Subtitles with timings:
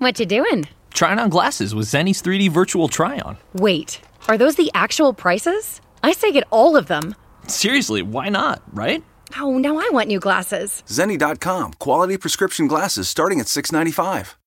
[0.00, 0.66] What you doing?
[0.94, 3.36] Trying on glasses with Zenny's 3D virtual try-on.
[3.52, 5.82] Wait, are those the actual prices?
[6.02, 7.14] I say get all of them.
[7.46, 9.04] Seriously, why not, right?
[9.36, 10.82] Oh, now I want new glasses.
[10.86, 14.38] Zenni.com, quality prescription glasses starting at 695.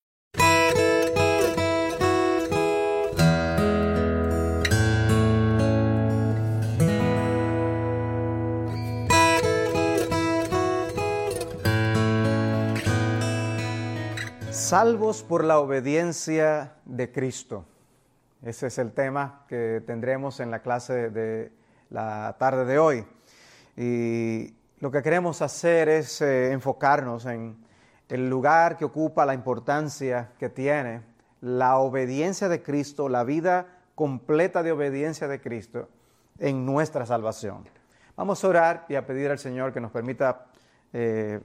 [14.63, 17.65] Salvos por la obediencia de Cristo.
[18.41, 21.51] Ese es el tema que tendremos en la clase de
[21.89, 23.05] la tarde de hoy.
[23.75, 27.57] Y lo que queremos hacer es eh, enfocarnos en
[28.07, 31.01] el lugar que ocupa, la importancia que tiene
[31.41, 35.89] la obediencia de Cristo, la vida completa de obediencia de Cristo
[36.39, 37.65] en nuestra salvación.
[38.15, 40.45] Vamos a orar y a pedir al Señor que nos permita
[40.93, 41.41] eh,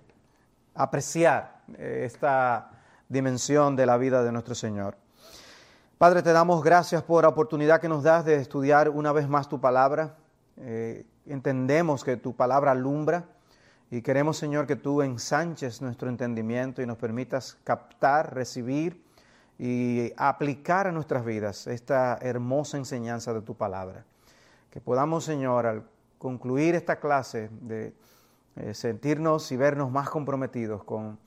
[0.77, 2.78] apreciar eh, esta
[3.09, 4.97] dimensión de la vida de nuestro Señor.
[5.99, 9.49] Padre, te damos gracias por la oportunidad que nos das de estudiar una vez más
[9.49, 10.15] tu palabra.
[10.59, 13.25] Eh, entendemos que tu palabra alumbra
[13.91, 19.03] y queremos, Señor, que tú ensanches nuestro entendimiento y nos permitas captar, recibir
[19.59, 24.05] y aplicar a nuestras vidas esta hermosa enseñanza de tu palabra.
[24.71, 25.83] Que podamos, Señor, al
[26.19, 27.93] concluir esta clase, de
[28.57, 31.19] eh, sentirnos y vernos más comprometidos con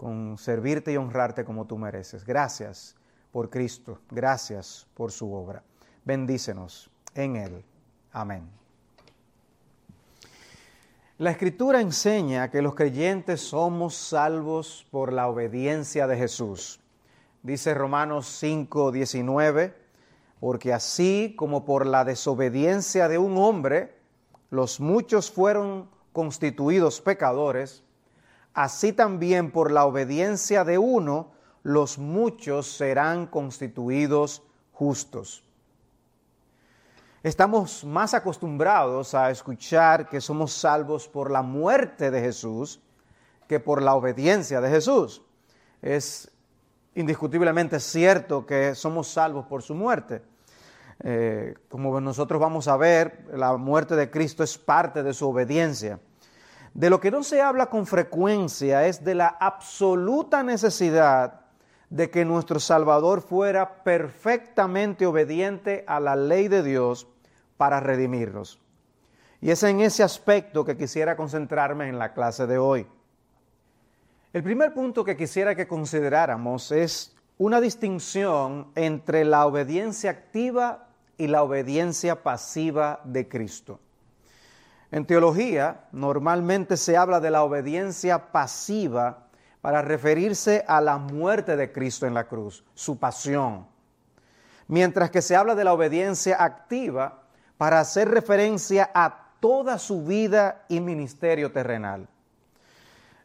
[0.00, 2.24] con servirte y honrarte como tú mereces.
[2.24, 2.96] Gracias
[3.30, 5.62] por Cristo, gracias por su obra.
[6.06, 7.62] Bendícenos en Él.
[8.10, 8.48] Amén.
[11.18, 16.80] La Escritura enseña que los creyentes somos salvos por la obediencia de Jesús.
[17.42, 19.74] Dice Romanos 5, 19,
[20.40, 23.98] porque así como por la desobediencia de un hombre,
[24.48, 27.84] los muchos fueron constituidos pecadores,
[28.54, 35.44] así también por la obediencia de uno, los muchos serán constituidos justos.
[37.22, 42.80] Estamos más acostumbrados a escuchar que somos salvos por la muerte de Jesús
[43.46, 45.22] que por la obediencia de Jesús.
[45.82, 46.30] Es
[46.94, 50.22] indiscutiblemente cierto que somos salvos por su muerte.
[51.02, 55.98] Eh, como nosotros vamos a ver, la muerte de Cristo es parte de su obediencia.
[56.74, 61.40] De lo que no se habla con frecuencia es de la absoluta necesidad
[61.88, 67.08] de que nuestro Salvador fuera perfectamente obediente a la ley de Dios
[67.56, 68.60] para redimirnos.
[69.40, 72.86] Y es en ese aspecto que quisiera concentrarme en la clase de hoy.
[74.32, 80.86] El primer punto que quisiera que consideráramos es una distinción entre la obediencia activa
[81.18, 83.80] y la obediencia pasiva de Cristo.
[84.92, 89.26] En teología normalmente se habla de la obediencia pasiva
[89.60, 93.66] para referirse a la muerte de Cristo en la cruz, su pasión,
[94.66, 97.22] mientras que se habla de la obediencia activa
[97.56, 102.08] para hacer referencia a toda su vida y ministerio terrenal.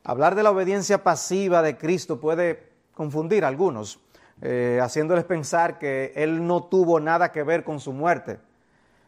[0.04, 4.00] Hablar de la obediencia pasiva de Cristo puede confundir a algunos,
[4.42, 8.40] eh, haciéndoles pensar que Él no tuvo nada que ver con su muerte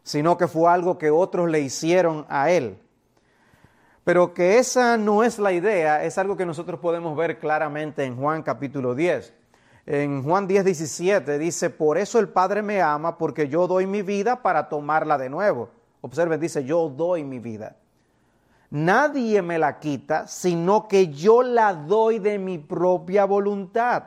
[0.08, 2.80] sino que fue algo que otros le hicieron a él.
[4.06, 8.16] Pero que esa no es la idea, es algo que nosotros podemos ver claramente en
[8.16, 9.34] Juan capítulo 10.
[9.86, 14.02] En Juan 10, 17 dice, por eso el Padre me ama, porque yo doy mi
[14.02, 15.72] vida para tomarla de nuevo.
[16.00, 17.76] Observen, dice, yo doy mi vida.
[18.70, 24.04] Nadie me la quita, sino que yo la doy de mi propia voluntad.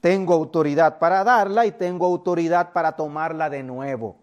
[0.00, 4.16] Tengo autoridad para darla y tengo autoridad para tomarla de nuevo.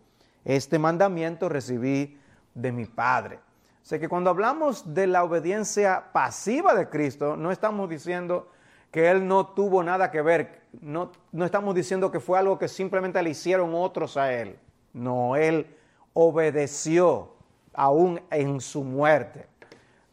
[0.48, 2.18] Este mandamiento recibí
[2.54, 3.40] de mi Padre.
[3.82, 8.48] Sea que cuando hablamos de la obediencia pasiva de Cristo, no estamos diciendo
[8.90, 12.70] que Él no tuvo nada que ver, no, no estamos diciendo que fue algo que
[12.70, 14.58] simplemente le hicieron otros a Él.
[14.94, 15.68] No, Él
[16.14, 17.34] obedeció
[17.74, 19.48] aún en su muerte.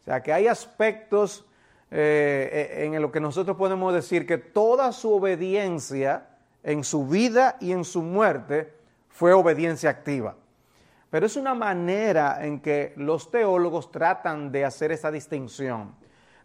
[0.01, 1.45] O sea que hay aspectos
[1.91, 6.27] eh, en lo que nosotros podemos decir que toda su obediencia
[6.61, 8.74] en su vida y en su muerte
[9.15, 10.35] fue obediencia activa.
[11.09, 15.95] Pero es una manera en que los teólogos tratan de hacer esa distinción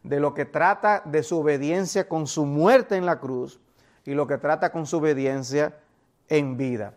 [0.05, 3.59] de lo que trata de su obediencia con su muerte en la cruz
[4.05, 5.81] y lo que trata con su obediencia
[6.29, 6.95] en vida.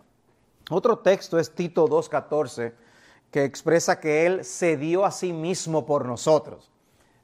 [0.70, 2.72] Otro texto es Tito 2.14,
[3.31, 6.72] que expresa que Él se dio a sí mismo por nosotros.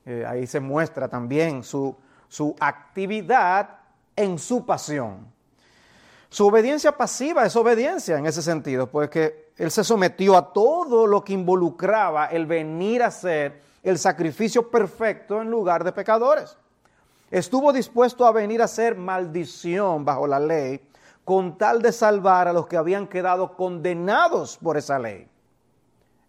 [0.07, 1.95] Eh, ahí se muestra también su,
[2.27, 3.77] su actividad
[4.15, 5.38] en su pasión.
[6.29, 11.07] Su obediencia pasiva es obediencia en ese sentido, pues que Él se sometió a todo
[11.07, 16.55] lo que involucraba el venir a ser el sacrificio perfecto en lugar de pecadores.
[17.31, 20.81] Estuvo dispuesto a venir a ser maldición bajo la ley
[21.23, 25.27] con tal de salvar a los que habían quedado condenados por esa ley.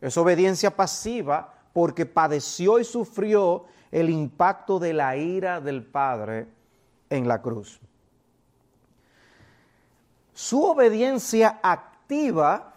[0.00, 6.48] Es obediencia pasiva porque padeció y sufrió el impacto de la ira del Padre
[7.08, 7.80] en la cruz.
[10.40, 12.72] Su obediencia activa,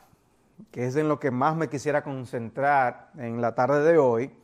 [0.70, 4.36] que es en lo que más me quisiera concentrar en la tarde de hoy,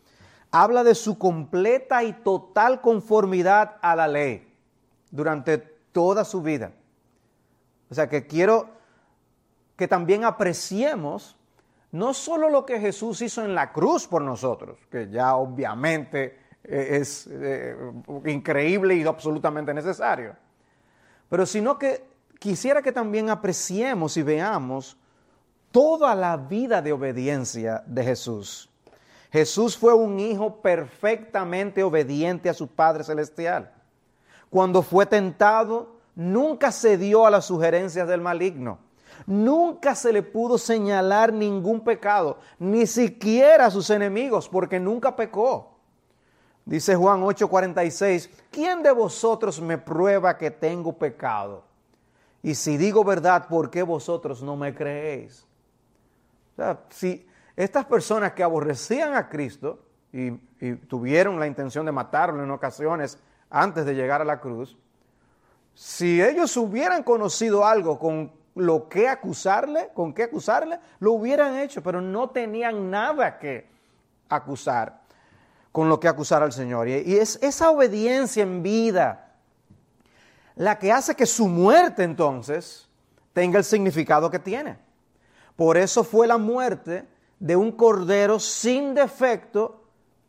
[0.51, 4.49] habla de su completa y total conformidad a la ley
[5.11, 6.71] durante toda su vida.
[7.89, 8.69] O sea que quiero
[9.75, 11.35] que también apreciemos
[11.91, 16.99] no solo lo que Jesús hizo en la cruz por nosotros, que ya obviamente eh,
[17.01, 17.75] es eh,
[18.27, 20.37] increíble y absolutamente necesario,
[21.27, 22.08] pero sino que
[22.39, 24.97] quisiera que también apreciemos y veamos
[25.71, 28.69] toda la vida de obediencia de Jesús.
[29.31, 33.71] Jesús fue un hijo perfectamente obediente a su Padre Celestial.
[34.49, 38.79] Cuando fue tentado, nunca cedió a las sugerencias del maligno.
[39.27, 45.75] Nunca se le pudo señalar ningún pecado, ni siquiera a sus enemigos, porque nunca pecó.
[46.65, 51.68] Dice Juan 8:46, ¿quién de vosotros me prueba que tengo pecado?
[52.41, 55.45] Y si digo verdad, ¿por qué vosotros no me creéis?
[56.53, 59.79] O sea, si estas personas que aborrecían a Cristo
[60.13, 60.31] y,
[60.87, 63.17] tuvieron la intención de matarlo en ocasiones
[63.49, 64.77] antes de llegar a la cruz,
[65.73, 71.81] si ellos hubieran conocido algo con lo que acusarle, con qué acusarle, lo hubieran hecho,
[71.81, 73.67] pero no tenían nada que
[74.27, 75.01] acusar,
[75.71, 76.87] con lo que acusar al Señor.
[76.87, 79.28] Y, es esa obediencia en vida
[80.59, 82.85] la que hace que su muerte entonces
[83.31, 84.77] tenga el significado que tiene.
[85.55, 87.07] Por eso fue la muerte
[87.39, 89.85] de un cordero sin defecto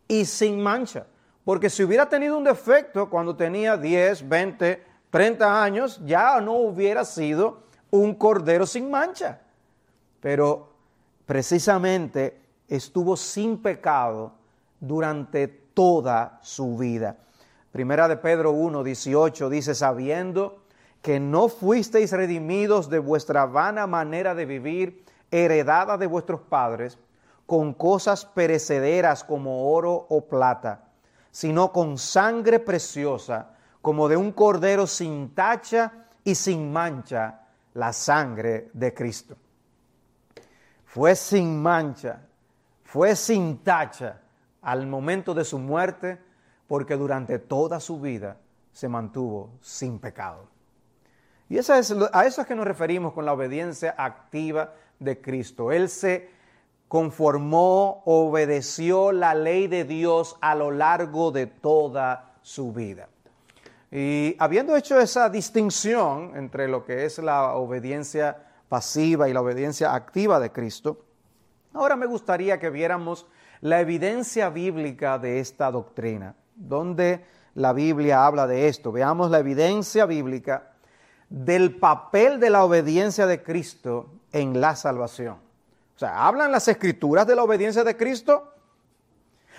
[0.07, 1.05] y sin mancha.
[1.45, 7.05] Porque si hubiera tenido un defecto cuando tenía 10, 20, 30 años, ya no hubiera
[7.05, 9.41] sido un cordero sin mancha.
[10.21, 10.71] Pero
[11.27, 14.33] precisamente estuvo sin pecado
[14.79, 17.17] durante toda su vida.
[17.73, 20.65] Primera de Pedro 1, 18 dice, sabiendo
[21.03, 26.99] que no fuisteis redimidos de vuestra vana manera de vivir, heredada de vuestros padres,
[27.47, 30.89] con cosas perecederas como oro o plata,
[31.31, 33.51] sino con sangre preciosa,
[33.81, 35.93] como de un cordero sin tacha
[36.25, 37.41] y sin mancha,
[37.75, 39.37] la sangre de Cristo.
[40.85, 42.21] Fue sin mancha,
[42.83, 44.21] fue sin tacha
[44.63, 46.19] al momento de su muerte,
[46.71, 48.37] porque durante toda su vida
[48.71, 50.47] se mantuvo sin pecado.
[51.49, 55.73] Y a eso es que nos referimos con la obediencia activa de Cristo.
[55.73, 56.31] Él se
[56.87, 63.09] conformó, obedeció la ley de Dios a lo largo de toda su vida.
[63.91, 69.93] Y habiendo hecho esa distinción entre lo que es la obediencia pasiva y la obediencia
[69.93, 71.05] activa de Cristo,
[71.75, 73.27] ahora me gustaría que viéramos
[73.61, 77.25] la evidencia bíblica de esta doctrina, donde
[77.55, 78.93] la Biblia habla de esto.
[78.93, 80.73] Veamos la evidencia bíblica
[81.29, 85.35] del papel de la obediencia de Cristo en la salvación.
[85.97, 88.55] O sea, ¿hablan las escrituras de la obediencia de Cristo?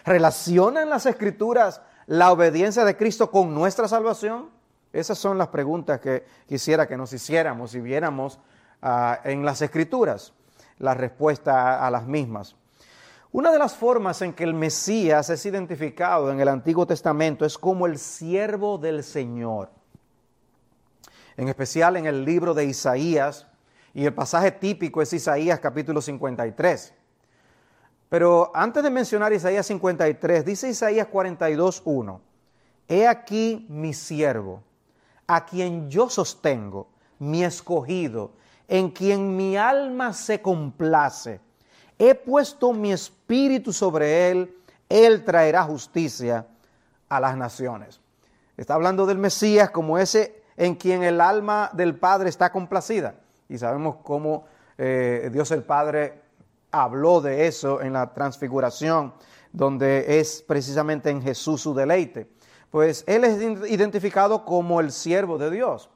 [0.06, 4.50] ¿Relacionan las escrituras la obediencia de Cristo con nuestra salvación?
[4.94, 8.40] Esas son las preguntas que quisiera que nos hiciéramos y viéramos
[8.82, 10.34] ah, en las escrituras,
[10.80, 12.56] la respuesta a las mismas.
[13.32, 17.58] Una de las formas en que el Mesías es identificado en el Antiguo Testamento es
[17.58, 19.70] como el siervo del Señor
[21.38, 23.48] en especial en el libro de Isaías,
[23.94, 26.94] y el pasaje típico es Isaías capítulo 53.
[28.10, 32.20] Pero antes de mencionar Isaías 53, dice Isaías 42.1,
[32.88, 34.62] He aquí mi siervo,
[35.28, 38.34] a quien yo sostengo, mi escogido,
[38.68, 41.40] en quien mi alma se complace.
[42.04, 44.58] He puesto mi espíritu sobre él,
[44.90, 46.48] él traerá justicia
[47.08, 48.02] a las naciones.
[48.58, 53.14] Está hablando del Mesías como ese en quien el alma del Padre está complacida.
[53.48, 54.46] Y sabemos cómo
[54.80, 56.24] eh, Dios el Padre
[56.72, 59.14] habló de eso en la transfiguración,
[59.54, 62.28] donde es precisamente en Jesús su deleite.
[62.72, 63.40] Pues Él es
[63.70, 65.88] identificado como el siervo de Dios.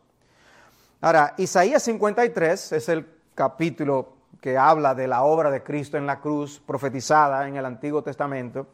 [1.01, 4.14] Ahora, Isaías 53 es el capítulo
[4.45, 8.67] que habla de la obra de Cristo en la cruz, profetizada en el Antiguo Testamento,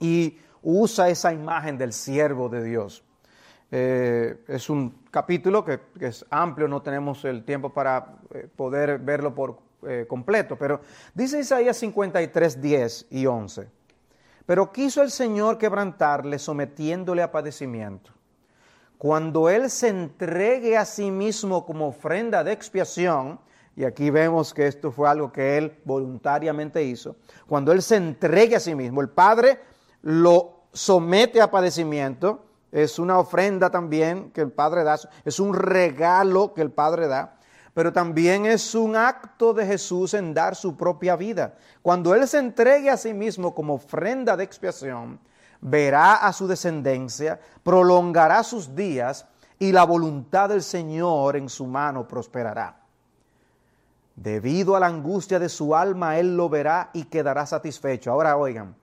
[0.00, 3.04] y usa esa imagen del siervo de Dios.
[3.70, 9.34] Eh, es un capítulo que, es amplio, no tenemos el tiempo para eh, poder verlo
[9.34, 10.80] por eh, completo, pero
[11.12, 13.68] dice Isaías 53, 10 y 11.
[14.46, 18.12] Pero quiso el Señor quebrantarle sometiéndole a padecimiento.
[18.96, 23.40] Cuando Él se entregue a sí mismo como ofrenda de expiación,
[23.76, 27.16] y aquí vemos que esto fue algo que Él voluntariamente hizo,
[27.46, 29.60] cuando Él se entregue a sí mismo, el Padre
[30.02, 32.42] lo somete a padecimiento,
[32.72, 37.36] es una ofrenda también que el Padre da, es un regalo que el Padre da,
[37.74, 41.56] pero también es un acto de Jesús en dar su propia vida.
[41.82, 45.20] Cuando Él se entregue a sí mismo como ofrenda de expiación,
[45.60, 49.26] verá a su descendencia, prolongará sus días
[49.58, 52.85] y la voluntad del Señor en su mano prosperará.
[54.16, 58.10] Debido a la angustia de su alma, Él lo verá y quedará satisfecho.
[58.10, 58.74] Ahora oigan,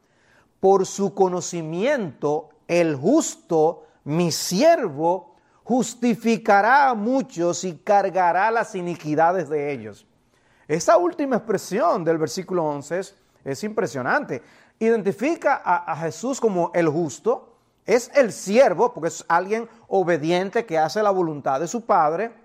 [0.59, 9.71] por su conocimiento, el justo, mi siervo, justificará a muchos y cargará las iniquidades de
[9.71, 10.05] ellos.
[10.67, 13.01] Esa última expresión del versículo 11
[13.43, 14.43] es, impresionante.
[14.77, 20.77] Identifica a, a Jesús como el justo, es el siervo, porque es alguien obediente que
[20.77, 22.42] hace la voluntad de su Padre.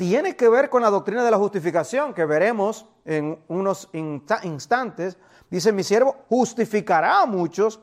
[0.00, 5.18] Tiene que ver con la doctrina de la justificación, que veremos en unos instantes.
[5.50, 7.80] Dice, mi siervo justificará a muchos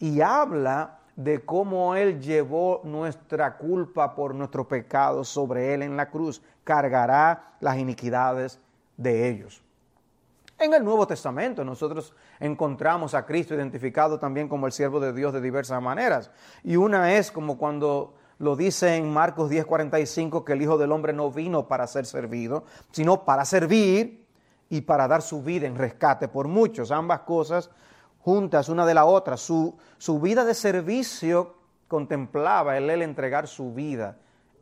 [0.00, 6.10] y habla de cómo Él llevó nuestra culpa por nuestro pecado sobre Él en la
[6.10, 8.58] cruz, cargará las iniquidades
[8.96, 9.62] de ellos.
[10.58, 15.32] En el Nuevo Testamento nosotros encontramos a Cristo identificado también como el siervo de Dios
[15.32, 16.32] de diversas maneras.
[16.64, 21.12] Y una es como cuando lo dice en Marcos 10:45 que el Hijo del Hombre
[21.12, 24.26] no vino para ser servido, sino para servir
[24.70, 26.90] y para dar su vida en rescate por muchos.
[26.90, 27.70] Ambas cosas
[28.20, 29.36] juntas una de la otra.
[29.36, 31.54] Su, su vida de servicio
[31.86, 34.16] contemplaba el entregar su vida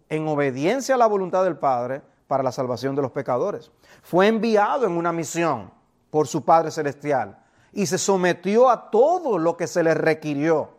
[0.08, 3.70] en obediencia a la voluntad del Padre para la salvación de los pecadores.
[4.02, 5.70] Fue enviado en una misión
[6.10, 7.38] por su Padre Celestial
[7.72, 10.70] y se sometió a todo lo que se le requirió,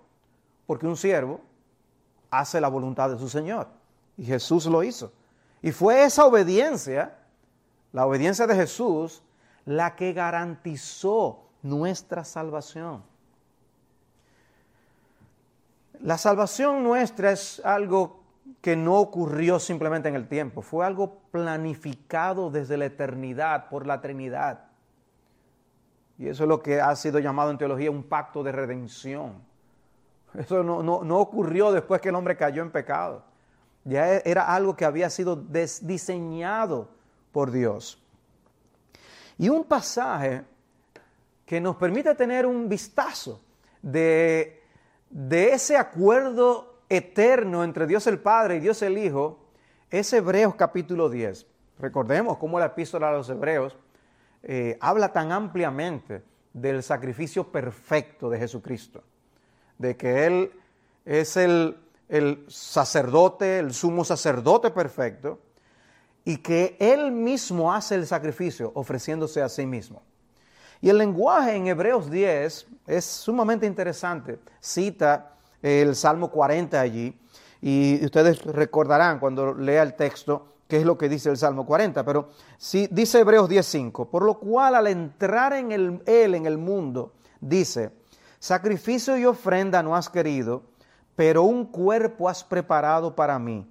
[0.65, 1.48] porque un siervo
[2.29, 3.67] hace la voluntad de su Señor
[4.17, 5.13] y Jesús lo hizo.
[5.61, 7.17] Y fue esa obediencia,
[7.91, 9.23] la obediencia de Jesús,
[9.65, 13.03] la que garantizó nuestra salvación.
[16.01, 18.19] La salvación nuestra es algo
[18.61, 24.01] que no ocurrió simplemente en el tiempo, fue algo planificado desde la eternidad por la
[24.01, 24.65] Trinidad.
[26.17, 29.48] Y eso es lo que ha sido llamado en teología un pacto de redención.
[30.33, 33.23] Eso no, no ocurrió después que el hombre cayó en pecado.
[33.83, 35.35] Ya e, era algo que había sido
[35.81, 36.89] diseñado
[37.31, 38.01] por Dios.
[39.37, 40.43] Y un pasaje
[41.45, 43.41] que nos permite tener un vistazo
[43.81, 44.61] de,
[45.09, 49.39] de ese acuerdo eterno entre Dios el Padre y Dios el Hijo,
[49.89, 51.47] es Hebreos capítulo 10.
[51.79, 53.77] Recordemos cómo la epístola a los Hebreos
[54.43, 59.03] eh, habla tan ampliamente del sacrificio perfecto de Jesucristo,
[59.79, 60.51] de que Él
[61.05, 65.39] es el, el sacerdote, el sumo sacerdote perfecto,
[66.23, 70.03] y que Él mismo hace el sacrificio ofreciéndose a sí mismo.
[70.81, 74.39] Y el lenguaje en Hebreos 10 es sumamente interesante.
[74.61, 77.19] Cita el Salmo 40 allí
[77.61, 82.05] y ustedes recordarán cuando lea el texto qué es lo que dice el Salmo 40,
[82.05, 86.59] pero sí, dice Hebreos 10.5, por lo cual al entrar en el, Él en el
[86.59, 87.91] mundo, dice,
[88.39, 90.63] sacrificio y ofrenda no has querido,
[91.15, 93.69] pero un cuerpo has preparado para mí.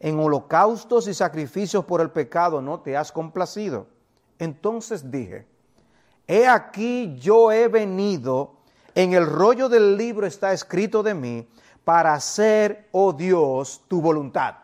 [0.00, 3.86] En holocaustos y sacrificios por el pecado no te has complacido.
[4.38, 5.46] Entonces dije,
[6.26, 8.56] He aquí yo he venido,
[8.94, 11.48] en el rollo del libro está escrito de mí,
[11.84, 14.56] para hacer, oh Dios, tu voluntad.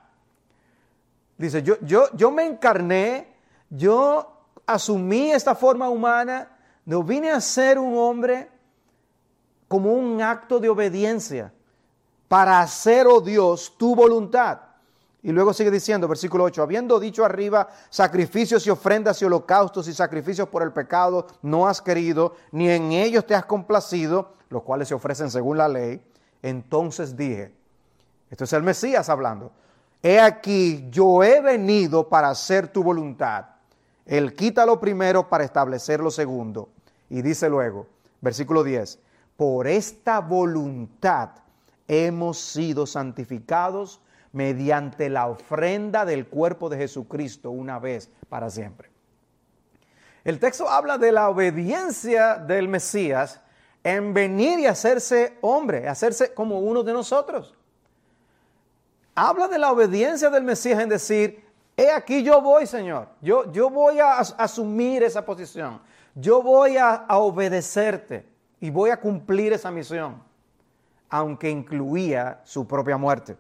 [1.39, 3.29] Dice, yo, yo, yo me encarné,
[3.71, 6.49] yo asumí esta forma humana,
[6.85, 8.49] no vine a ser un hombre
[9.73, 11.51] como un acto de obediencia,
[12.29, 14.59] para hacer, oh Dios, tu voluntad.
[15.23, 19.95] Y luego sigue diciendo, versículo 8, habiendo dicho arriba, sacrificios y ofrendas y holocaustos y
[19.95, 24.89] sacrificios por el pecado no has querido, ni en ellos te has complacido, los cuales
[24.89, 26.03] se ofrecen según la ley,
[26.43, 27.55] entonces dije,
[28.31, 29.53] esto es el Mesías hablando,
[30.03, 33.47] he aquí, yo he venido para hacer tu voluntad.
[34.05, 36.69] Él quita lo primero para establecer lo segundo.
[37.09, 37.87] Y dice luego,
[38.21, 38.99] versículo 10,
[39.43, 41.31] por esta voluntad
[41.89, 48.89] hemos sido santificados mediante la ofrenda del cuerpo de Jesucristo una vez para siempre.
[50.23, 53.41] El texto habla de la obediencia del Mesías
[53.83, 57.57] en venir y hacerse hombre, hacerse como uno de nosotros.
[59.17, 61.45] Habla de la obediencia del Mesías en decir,
[61.77, 65.83] he aquí yo voy, Señor, yo, yo voy a asumir esa posición,
[66.15, 68.31] yo voy a, a obedecerte
[68.63, 70.23] y voy a cumplir esa misión,
[71.11, 73.33] aunque incluía su propia muerte.
[73.33, 73.37] O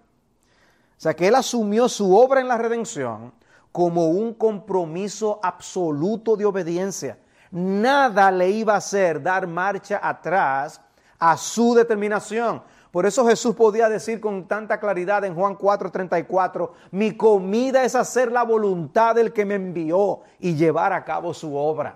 [0.97, 3.33] sea que Él asumió su obra en la redención
[3.71, 7.19] como un compromiso absoluto de obediencia.
[7.53, 10.81] Nada le iba a hacer dar marcha atrás
[11.21, 12.61] a su determinación.
[12.91, 18.33] Por eso Jesús podía decir con tanta claridad en Juan 4:34, mi comida es hacer
[18.33, 21.95] la voluntad del que me envió y llevar a cabo su obra.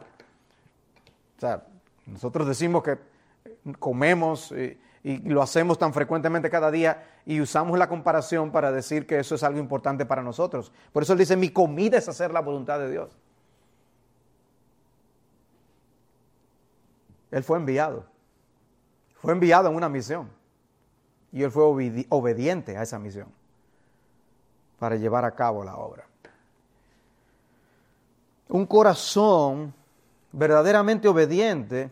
[1.37, 1.65] O sea,
[2.07, 3.16] nosotros decimos que
[3.79, 9.07] comemos y, y lo hacemos tan frecuentemente cada día y usamos la comparación para decir
[9.07, 10.73] que eso es algo importante para nosotros.
[10.93, 13.17] Por eso él dice, mi comida es hacer la voluntad de Dios.
[17.31, 18.05] Él fue enviado.
[19.15, 20.29] Fue enviado en una misión.
[21.33, 21.65] Y él fue
[22.09, 23.29] obediente a esa misión
[24.79, 26.07] para llevar a cabo la obra.
[28.49, 29.75] Un corazón
[30.33, 31.91] verdaderamente obediente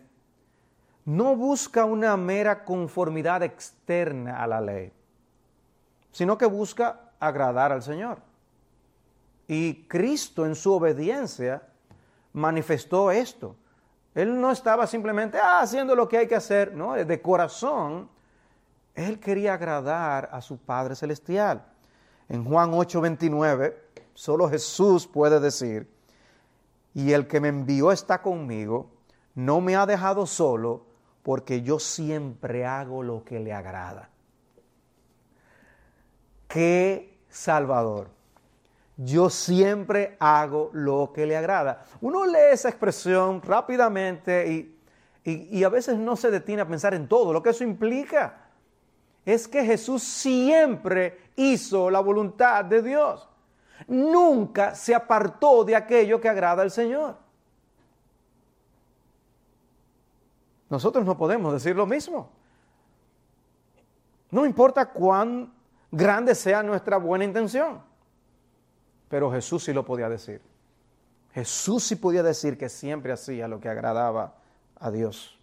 [1.05, 4.93] no busca una mera conformidad externa a la ley,
[6.13, 8.19] sino que busca agradar al Señor.
[9.47, 11.63] Y Cristo en su obediencia
[12.33, 13.57] manifestó esto.
[14.15, 18.09] Él no estaba simplemente ah, haciendo lo que hay que hacer, no, de corazón.
[18.95, 21.65] Él quería agradar a su Padre Celestial.
[22.29, 23.75] En Juan 8:29,
[24.15, 25.93] solo Jesús puede decir,
[26.95, 28.89] y el que me envió está conmigo,
[29.35, 30.87] no me ha dejado solo,
[31.25, 34.11] porque yo siempre hago lo que le agrada.
[36.47, 38.09] ¡Qué Salvador!
[38.99, 41.87] Yo siempre hago lo que le agrada.
[42.03, 44.79] Uno lee esa expresión rápidamente y,
[45.25, 48.51] y, a veces no se detiene a pensar en todo lo que eso implica.
[49.25, 53.27] Es que Jesús siempre hizo la voluntad de Dios.
[53.89, 57.24] Nunca se apartó de aquello que agrada al Señor.
[60.75, 62.31] Nosotros no podemos decir lo mismo.
[64.33, 65.55] No importa cuán
[65.93, 67.81] grande sea nuestra buena intención.
[69.09, 70.43] Pero Jesús sí lo podía decir.
[71.33, 74.35] Jesús sí podía decir que siempre hacía lo que agradaba
[74.81, 75.39] a Dios.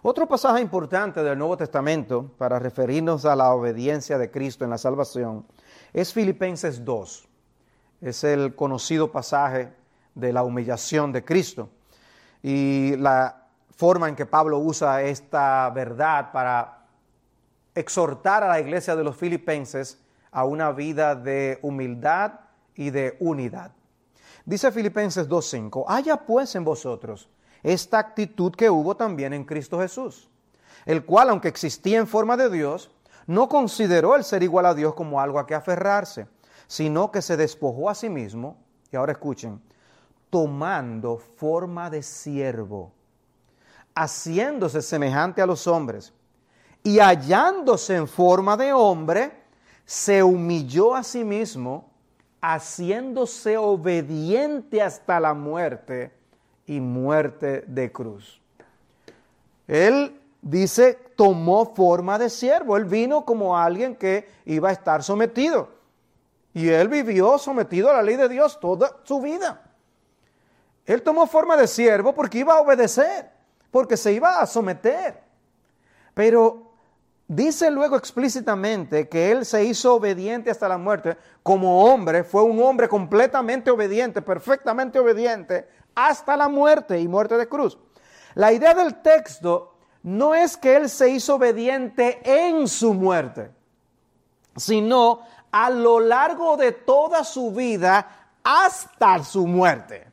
[0.00, 4.78] Otro pasaje importante del Nuevo Testamento para referirnos a la obediencia de Cristo en la
[4.78, 5.44] salvación
[5.92, 7.28] es Filipenses 2.
[8.00, 9.74] Es el conocido pasaje
[10.14, 11.68] de la humillación de Cristo.
[12.42, 13.43] Y la
[13.76, 16.86] forma en que Pablo usa esta verdad para
[17.74, 22.32] exhortar a la iglesia de los filipenses a una vida de humildad
[22.74, 23.72] y de unidad.
[24.44, 27.28] Dice Filipenses 2.5, haya pues en vosotros
[27.62, 30.28] esta actitud que hubo también en Cristo Jesús,
[30.84, 32.90] el cual, aunque existía en forma de Dios,
[33.26, 36.28] no consideró el ser igual a Dios como algo a que aferrarse,
[36.66, 38.58] sino que se despojó a sí mismo,
[38.92, 39.62] y ahora escuchen,
[40.28, 42.92] tomando forma de siervo
[43.94, 46.12] haciéndose semejante a los hombres,
[46.82, 49.32] y hallándose en forma de hombre,
[49.86, 51.90] se humilló a sí mismo,
[52.40, 56.12] haciéndose obediente hasta la muerte
[56.66, 58.40] y muerte de cruz.
[59.66, 65.68] Él dice, tomó forma de siervo, él vino como alguien que iba a estar sometido.
[66.52, 69.62] Y él vivió sometido a la ley de Dios toda su vida.
[70.86, 73.33] Él tomó forma de siervo porque iba a obedecer
[73.74, 75.20] porque se iba a someter.
[76.14, 76.70] Pero
[77.26, 82.62] dice luego explícitamente que él se hizo obediente hasta la muerte como hombre, fue un
[82.62, 87.76] hombre completamente obediente, perfectamente obediente, hasta la muerte y muerte de cruz.
[88.36, 93.50] La idea del texto no es que él se hizo obediente en su muerte,
[94.54, 100.06] sino a lo largo de toda su vida hasta su muerte.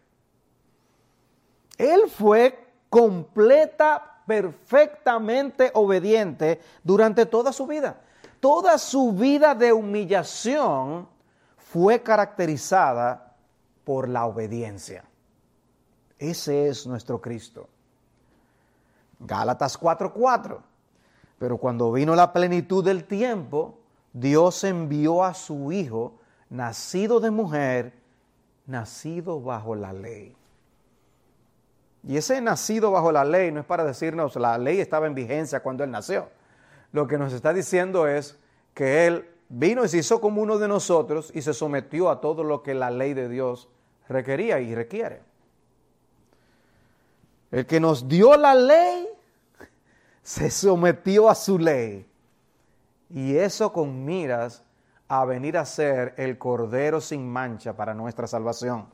[1.77, 2.60] Él fue
[2.91, 8.01] completa, perfectamente obediente durante toda su vida.
[8.41, 11.07] Toda su vida de humillación
[11.57, 13.37] fue caracterizada
[13.85, 15.05] por la obediencia.
[16.19, 17.69] Ese es nuestro Cristo.
[19.19, 20.61] Gálatas 4:4.
[21.39, 23.79] Pero cuando vino la plenitud del tiempo,
[24.11, 27.93] Dios envió a su Hijo, nacido de mujer,
[28.65, 30.35] nacido bajo la ley.
[32.03, 35.61] Y ese nacido bajo la ley no es para decirnos la ley estaba en vigencia
[35.61, 36.29] cuando él nació.
[36.91, 38.37] Lo que nos está diciendo es
[38.73, 42.43] que él vino y se hizo como uno de nosotros y se sometió a todo
[42.43, 43.69] lo que la ley de Dios
[44.09, 45.21] requería y requiere.
[47.51, 49.07] El que nos dio la ley
[50.23, 52.07] se sometió a su ley.
[53.09, 54.63] Y eso con miras
[55.07, 58.87] a venir a ser el Cordero sin mancha para nuestra salvación.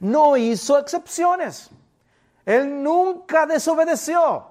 [0.00, 1.70] No hizo excepciones.
[2.48, 4.46] Él nunca desobedeció.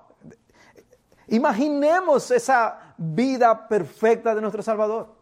[1.29, 5.15] Imaginemos esa vida perfecta de nuestro Salvador.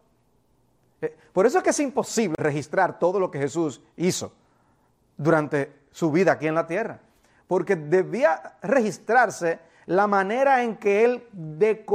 [1.02, 4.34] Eh, por eso es que es imposible registrar todo lo que Jesús hizo
[5.16, 7.00] durante su vida aquí en la tierra.
[7.48, 11.86] Porque debía registrarse la manera en que él de,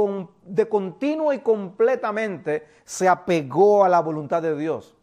[0.67, 4.95] continuo y completamente se apegó a la voluntad de Dios.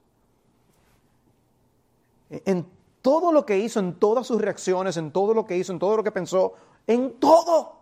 [2.30, 2.66] En
[3.02, 5.96] todo lo que hizo, en todas sus reacciones, en todo lo que hizo, en todo
[5.96, 6.54] lo que pensó,
[6.86, 7.78] en todo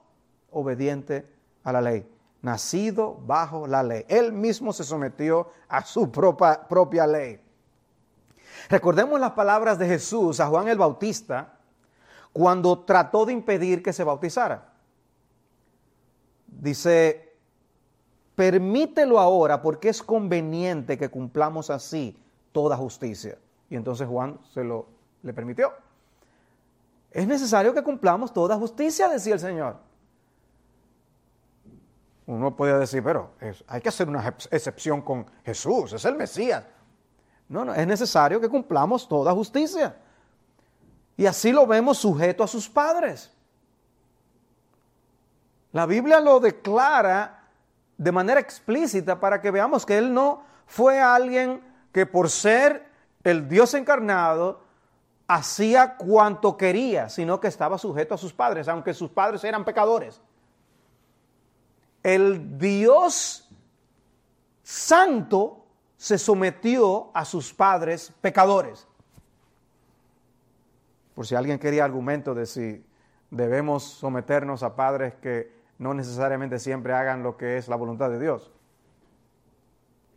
[0.50, 1.26] obediente
[1.64, 2.09] a la ley,
[2.42, 4.05] nacido bajo la ley.
[4.09, 7.40] Él mismo se sometió a su propia, ley.
[8.68, 11.59] Recordemos las palabras de Jesús a Juan el Bautista
[12.33, 14.72] cuando trató de impedir que se bautizara.
[16.46, 17.35] Dice,
[18.35, 22.16] permítelo ahora porque es conveniente que cumplamos así
[22.52, 23.38] toda justicia.
[23.68, 24.96] Y entonces Juan se lo
[25.27, 25.73] le permitió.
[27.11, 29.77] Es necesario que cumplamos toda justicia, decía el Señor.
[32.27, 33.33] Uno puede decir, pero
[33.67, 36.65] hay que hacer una excepción con Jesús, es el Mesías.
[37.49, 39.97] No, no, es necesario que cumplamos toda justicia.
[41.17, 43.33] Y así lo vemos sujeto a sus padres.
[45.73, 47.45] La Biblia lo declara
[47.97, 51.62] de manera explícita para que veamos que Él no fue alguien
[51.93, 52.87] que por ser
[53.25, 54.65] el Dios encarnado
[55.29, 60.21] hacía cuanto quería, sino que estaba sujeto a sus padres, aunque sus padres eran pecadores.
[62.03, 63.49] El Dios
[64.62, 68.87] santo se sometió a sus padres pecadores.
[71.15, 72.85] Por si alguien quería argumento de si
[73.31, 78.21] debemos someternos a padres que no necesariamente siempre hagan lo que es la voluntad de
[78.21, 78.53] Dios.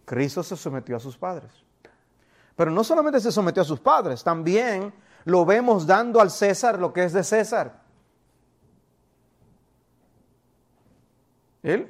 [0.06, 1.69] Cristo se sometió a sus padres.
[2.60, 4.92] Pero no solamente se sometió a sus padres, también
[5.24, 7.80] lo vemos dando al César lo que es de César.
[11.64, 11.90] Él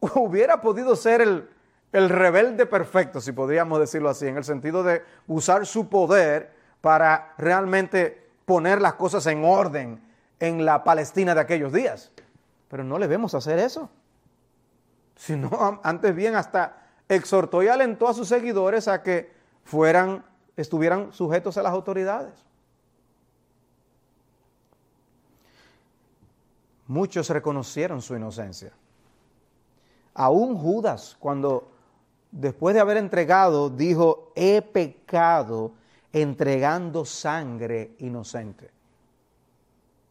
[0.00, 1.50] hubiera podido ser el,
[1.92, 7.34] el rebelde perfecto, si podríamos decirlo así, en el sentido de usar su poder para
[7.36, 10.02] realmente poner las cosas en orden
[10.40, 12.10] en la Palestina de aquellos días.
[12.68, 13.90] Pero no le vemos hacer eso.
[15.14, 20.24] Sino antes bien hasta exhortó y alentó a sus seguidores a que fueran,
[20.56, 22.34] estuvieran sujetos a las autoridades.
[26.86, 28.72] Muchos reconocieron su inocencia.
[30.12, 31.72] Aún Judas, cuando
[32.30, 35.72] después de haber entregado, dijo, he pecado
[36.12, 38.70] entregando sangre inocente.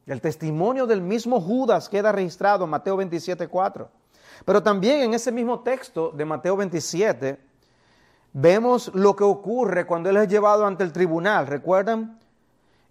[0.05, 3.89] El testimonio del mismo Judas queda registrado en Mateo 27, 4.
[4.43, 7.39] Pero también en ese mismo texto de Mateo 27
[8.33, 11.47] vemos lo que ocurre cuando él es llevado ante el tribunal.
[11.47, 12.19] ¿Recuerdan?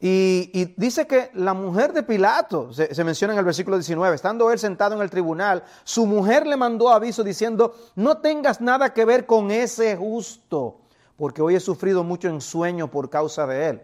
[0.04, 4.50] Y, dice que la mujer de Pilato, se, se, menciona en el versículo 19, estando
[4.50, 9.04] él sentado en el tribunal, su mujer le mandó aviso diciendo, no tengas nada que
[9.04, 10.80] ver con ese justo,
[11.16, 13.82] porque hoy he sufrido mucho en sueño por causa de él.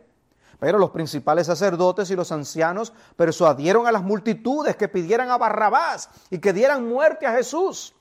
[0.59, 6.11] Pero los principales sacerdotes y los ancianos persuadieron a las multitudes que pidieran a Barrabás
[6.31, 7.95] y que dieran muerte a Jesús.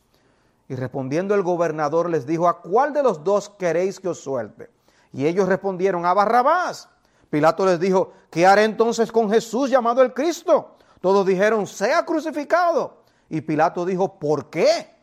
[0.70, 4.70] Y respondiendo el gobernador les dijo, ¿a cuál de los dos queréis que os suelte?
[5.14, 6.90] Y ellos respondieron, a Barrabás.
[7.30, 10.76] Pilato les dijo, ¿qué haré entonces con Jesús llamado el Cristo?
[11.02, 13.04] Todos dijeron, sea crucificado.
[13.30, 14.96] Y Pilato dijo, ¿por qué?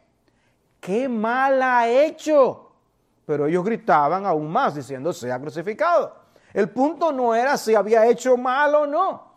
[0.81, 2.72] ¿Qué mal ha hecho?
[3.27, 6.14] Pero ellos gritaban aún más diciendo, sea crucificado.
[6.53, 9.33] El punto no era si había hecho mal o no.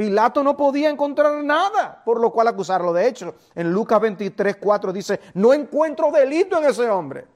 [0.00, 2.90] Pilato no podía encontrar nada por lo cual acusarlo.
[2.90, 7.26] De hecho, en Lucas 23, 4 dice, no encuentro delito en ese hombre.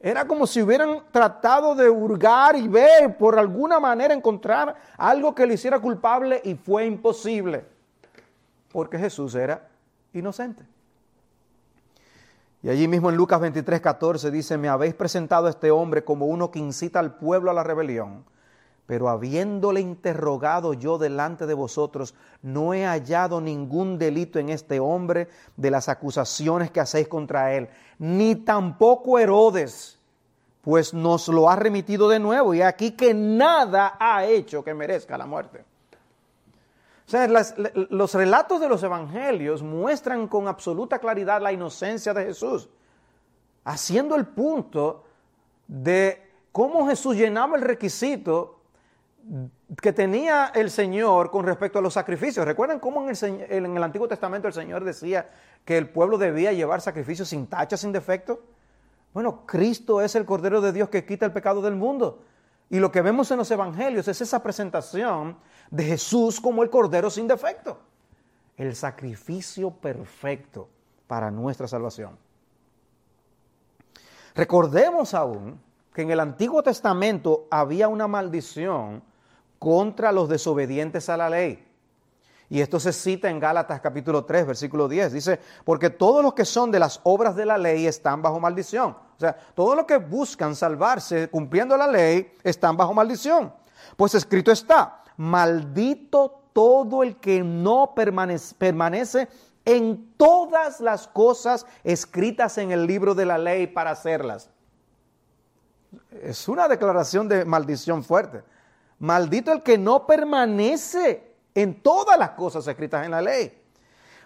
[0.00, 5.46] Era como si hubieran tratado de hurgar y ver, por alguna manera encontrar algo que
[5.46, 7.64] le hiciera culpable y fue imposible,
[8.72, 9.68] porque Jesús era
[10.12, 10.64] inocente.
[12.64, 16.26] Y allí mismo en Lucas 23, 14 dice, me habéis presentado a este hombre como
[16.26, 18.24] uno que incita al pueblo a la rebelión,
[18.86, 25.28] pero habiéndole interrogado yo delante de vosotros, no he hallado ningún delito en este hombre
[25.56, 27.68] de las acusaciones que hacéis contra él,
[27.98, 29.98] ni tampoco Herodes
[30.60, 35.18] pues nos lo ha remitido de nuevo y aquí que nada ha hecho que merezca
[35.18, 35.62] la muerte.
[37.06, 37.28] O sea,
[37.90, 42.70] los relatos de los evangelios muestran con absoluta claridad la inocencia de Jesús.
[43.66, 45.04] haciendo el punto
[45.66, 48.60] de cómo Jesús llenaba el requisito
[49.80, 52.44] que tenía el Señor con respecto a los sacrificios.
[52.44, 55.30] ¿Recuerdan cómo en el, en el, Antiguo Testamento el Señor decía
[55.64, 58.42] que el pueblo debía llevar sacrificios sin tacha, sin defecto?
[59.12, 62.22] Bueno, Cristo es el Cordero de Dios que quita el pecado del mundo.
[62.68, 65.38] Y lo que vemos en los Evangelios es esa presentación
[65.70, 67.78] de Jesús como el Cordero sin defecto.
[68.56, 70.68] El sacrificio perfecto
[71.06, 72.18] para nuestra salvación.
[74.34, 75.60] Recordemos aún
[75.94, 79.02] que en el Antiguo Testamento había una maldición
[79.64, 81.66] contra los desobedientes a la ley.
[82.50, 85.14] Y esto se cita en Gálatas capítulo 3, versículo 10.
[85.14, 88.90] Dice, porque todos los que son de las obras de la ley están bajo maldición.
[88.90, 93.54] O sea, todos los que buscan salvarse cumpliendo la ley están bajo maldición.
[93.96, 99.28] Pues escrito está, maldito todo el que no permanece, permanece
[99.64, 104.50] en todas las cosas escritas en el libro de la ley para hacerlas.
[106.22, 108.42] Es una declaración de maldición fuerte.
[108.98, 113.60] Maldito el que no permanece en todas las cosas escritas en la ley.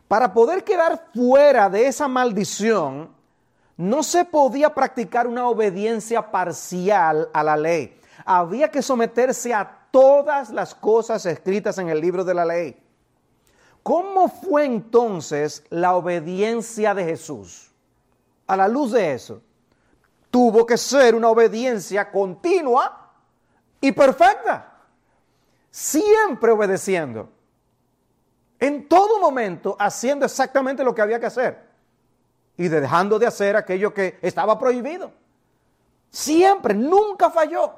[0.07, 3.11] Para poder quedar fuera de esa maldición,
[3.77, 7.99] no se podía practicar una obediencia parcial a la ley.
[8.25, 12.77] Había que someterse a todas las cosas escritas en el libro de la ley.
[13.83, 17.71] ¿Cómo fue entonces la obediencia de Jesús?
[18.47, 19.43] A la luz de eso,
[20.31, 23.08] tuvo que ser una obediencia continua
[23.81, 24.75] y perfecta.
[25.71, 27.31] Siempre obedeciendo.
[28.59, 31.69] En todo momento haciendo exactamente lo que había que hacer.
[32.57, 35.13] Y dejando de hacer aquello que estaba prohibido.
[36.11, 37.75] Siempre, nunca falló.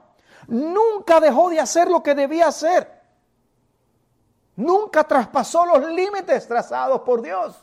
[0.47, 3.01] Nunca dejó de hacer lo que debía hacer.
[4.57, 7.63] Nunca traspasó los límites trazados por Dios.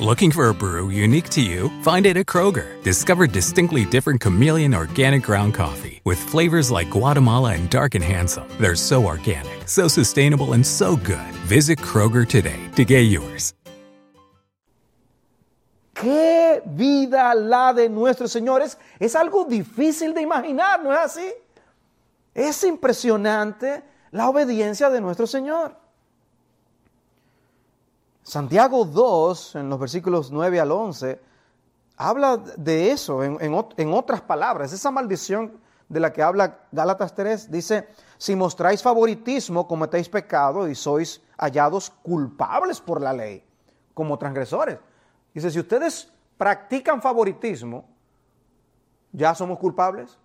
[0.00, 1.70] Looking for a brew unique to you?
[1.82, 2.82] Find it at Kroger.
[2.82, 8.44] Discover distinctly different chameleon organic ground coffee with flavors like Guatemala and Dark and Handsome.
[8.58, 11.30] They're so organic, so sustainable, and so good.
[11.46, 13.54] Visit Kroger today to get yours.
[15.94, 18.76] ¿Qué vida la de nuestros señores?
[18.98, 21.32] Es algo difícil de imaginar, ¿no es así?
[22.34, 25.83] Es impresionante la obediencia de nuestro Señor.
[28.24, 31.20] Santiago 2, en los versículos 9 al 11,
[31.98, 34.72] habla de eso en, otras palabras.
[34.72, 35.60] Esa maldición
[35.90, 41.90] de la que habla Gálatas 3 dice, si mostráis favoritismo, cometéis pecado y sois hallados
[41.90, 43.44] culpables por la ley,
[43.92, 44.78] como transgresores.
[45.34, 47.84] Dice, si ustedes practican favoritismo,
[49.12, 50.18] ya somos culpables.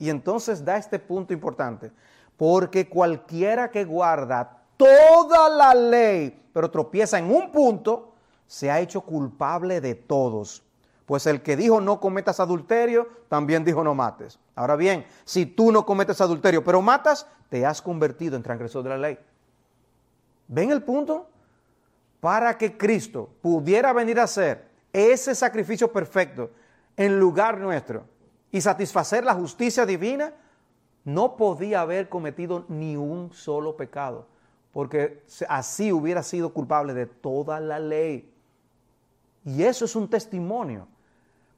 [0.00, 1.92] Y entonces da este punto importante,
[2.36, 8.12] porque cualquiera que guarda toda la ley, pero tropieza en un punto,
[8.46, 10.62] se ha hecho culpable de todos.
[11.04, 14.38] Pues el que dijo no cometas adulterio, también dijo no mates.
[14.54, 18.90] Ahora bien, si tú no cometes adulterio, pero matas, te has convertido en transgresor de
[18.90, 19.18] la ley.
[20.48, 21.28] ¿Ven el punto?
[22.20, 26.50] Para que Cristo pudiera venir a hacer ese sacrificio perfecto
[26.96, 28.04] en lugar nuestro
[28.50, 30.32] y satisfacer la justicia divina,
[31.04, 34.26] no podía haber cometido ni un solo pecado
[34.76, 38.30] porque así hubiera sido culpable de toda la ley.
[39.42, 40.86] Y eso es un testimonio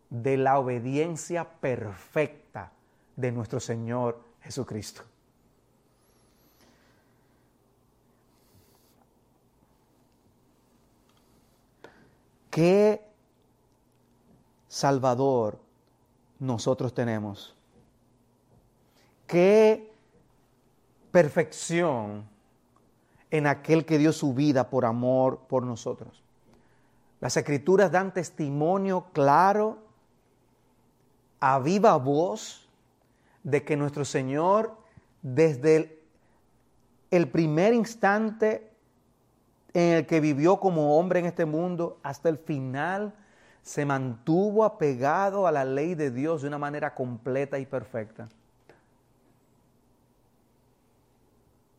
[0.08, 2.70] de la obediencia perfecta
[3.16, 5.02] de nuestro Señor Jesucristo.
[12.50, 13.02] ¿Qué
[14.68, 15.58] Salvador
[16.38, 17.56] nosotros tenemos?
[19.26, 19.92] ¿Qué
[21.10, 22.37] perfección
[23.30, 26.22] en aquel que dio su vida por amor por nosotros.
[27.20, 29.78] Las escrituras dan testimonio claro,
[31.40, 32.68] a viva voz,
[33.42, 34.76] de que nuestro Señor,
[35.22, 36.00] desde
[37.10, 38.70] el, primer instante
[39.72, 43.14] en el que vivió como hombre en este mundo, hasta el final,
[43.62, 48.28] se mantuvo apegado a la ley de Dios de una manera completa y perfecta.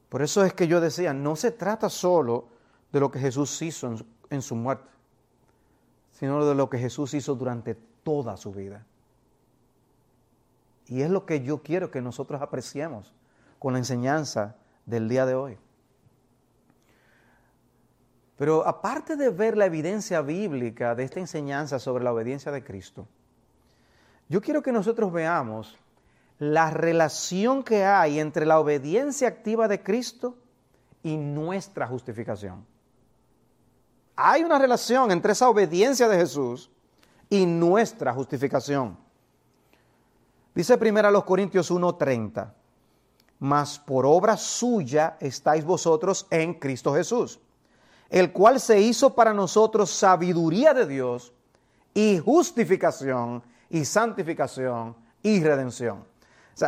[0.10, 2.48] Por eso es que yo decía, no se trata solo
[2.92, 3.96] de lo que Jesús hizo
[4.30, 4.90] en su, muerte,
[6.12, 8.86] sino de lo que Jesús hizo durante toda su vida.
[10.88, 13.14] Y es lo que yo quiero que nosotros apreciemos
[13.60, 14.56] con la enseñanza
[14.88, 15.58] del día de hoy.
[18.38, 23.06] Pero aparte de ver la evidencia bíblica de esta enseñanza sobre la obediencia de Cristo,
[24.30, 25.78] yo quiero que nosotros veamos
[26.40, 30.38] la relación que hay entre la obediencia activa de Cristo
[31.04, 32.66] y nuestra justificación.
[34.16, 36.70] Hay una relación entre esa obediencia de Jesús
[37.30, 38.98] y nuestra justificación.
[40.56, 42.54] Dice primero a los Corintios 1:30,
[43.40, 47.40] mas por obra suya estáis vosotros en Cristo Jesús,
[48.10, 51.34] el cual se hizo para nosotros sabiduría de Dios
[51.94, 56.09] y justificación y santificación y redención.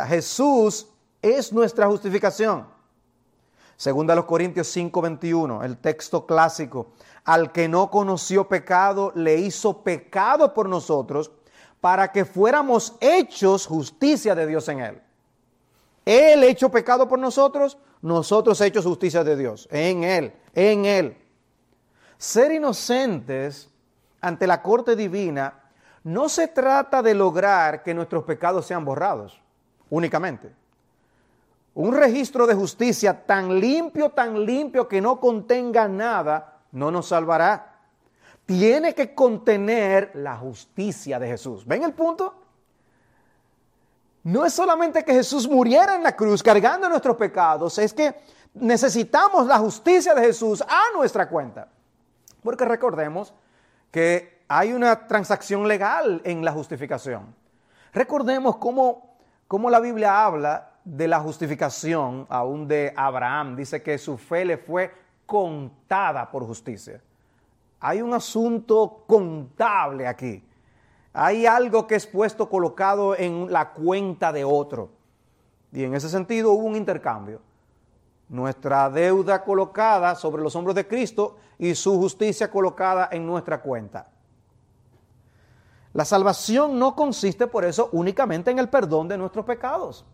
[0.00, 0.88] Jesús
[1.20, 2.66] es nuestra justificación.
[3.76, 6.92] Segunda a los Corintios 5:21, el texto clásico,
[7.24, 11.30] al que no conoció pecado, le hizo pecado por nosotros
[11.80, 15.02] para que fuéramos hechos justicia de Dios en él.
[16.04, 21.16] Él hecho pecado por nosotros, nosotros hechos justicia de Dios, en Él, en Él.
[22.18, 23.68] Ser inocentes
[24.20, 25.60] ante la corte divina
[26.04, 29.41] no se trata de lograr que nuestros pecados sean borrados
[29.92, 30.50] únicamente.
[31.74, 37.80] Un registro de justicia tan limpio, tan limpio que no contenga nada, no nos salvará.
[38.46, 41.66] Tiene que contener la justicia de Jesús.
[41.66, 42.34] ¿Ven el punto?
[44.24, 48.14] No es solamente que Jesús muriera en la cruz cargando nuestros pecados, es que
[48.54, 51.68] necesitamos la justicia de Jesús a nuestra cuenta.
[52.42, 53.34] Porque recordemos
[53.90, 57.34] que hay una transacción legal en la justificación.
[57.92, 59.11] Recordemos cómo,
[59.52, 63.54] cómo la Biblia habla de la justificación aún de Abraham.
[63.54, 64.90] Dice que su fe le fue
[65.26, 67.02] contada por justicia.
[67.78, 70.42] Hay un asunto contable aquí.
[71.12, 74.88] Hay algo que es puesto colocado en la cuenta de otro.
[75.70, 77.42] Y en ese sentido hubo un intercambio.
[78.30, 84.11] Nuestra deuda colocada sobre los hombros de Cristo y su justicia colocada en nuestra cuenta.
[85.92, 90.04] La salvación no consiste por eso únicamente en el perdón de nuestros pecados.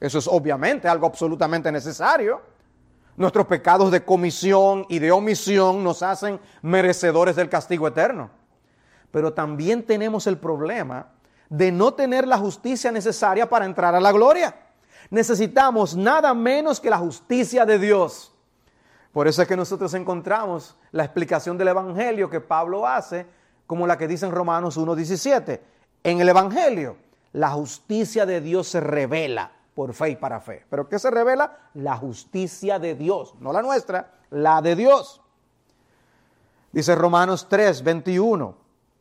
[0.00, 2.40] Eso es obviamente algo absolutamente necesario.
[3.16, 8.42] Nuestros pecados de comisión y de omisión nos hacen merecedores del castigo eterno
[9.12, 11.06] pero también tenemos el problema
[11.48, 14.56] de no tener la justicia necesaria para entrar a la gloria.
[15.10, 18.34] Necesitamos nada menos que la justicia de Dios.
[19.12, 23.26] Por eso es que nosotros encontramos la explicación del Evangelio que Pablo hace,
[23.72, 25.58] como la que dice en Romanos 1.17.
[26.04, 26.98] En el Evangelio,
[27.32, 30.66] la justicia de Dios se revela por fe y para fe.
[30.68, 31.56] ¿Pero qué se revela?
[31.72, 35.22] La justicia de Dios, no la nuestra, la de Dios.
[36.70, 38.54] Dice Romanos 3, 21.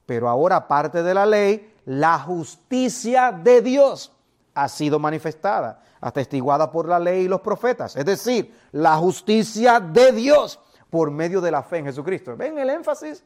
[0.06, 4.14] Pero ahora, aparte de la ley, la justicia de Dios
[4.54, 7.98] ha sido manifestada, atestiguada por la ley y los profetas.
[7.98, 12.38] Es decir, la justicia de Dios por medio de la fe en Jesucristo.
[12.38, 13.22] ¿Ven el énfasis?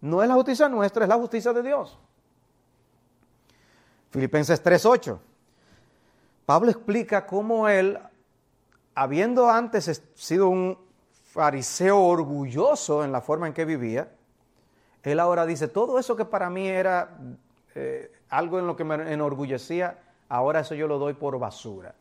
[0.00, 1.98] No es la justicia nuestra, es la justicia de Dios.
[4.10, 5.18] Filipenses 3:8.
[6.44, 7.98] Pablo explica cómo él,
[8.94, 10.78] habiendo antes sido un
[11.32, 14.08] fariseo orgulloso en la forma en que vivía,
[15.02, 17.18] él ahora dice, todo eso que para mí era
[17.74, 21.94] eh, algo en lo que me enorgullecía, ahora eso yo lo doy por basura.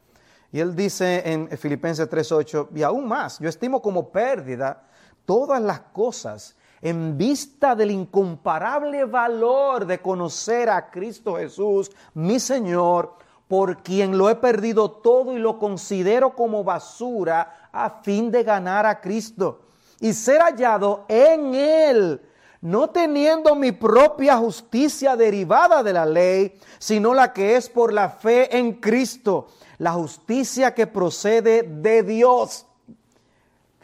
[0.52, 4.84] Y él dice en Filipenses 3:8, y aún más, yo estimo como pérdida
[5.26, 13.16] todas las cosas en vista del incomparable valor de conocer a Cristo Jesús, mi Señor,
[13.48, 18.86] por quien lo he perdido todo y lo considero como basura a fin de ganar
[18.86, 19.62] a Cristo
[20.00, 22.22] y ser hallado en Él
[22.66, 28.10] no teniendo mi propia justicia derivada de la ley, sino la que es por la
[28.10, 32.66] fe en Cristo, la justicia que procede de Dios.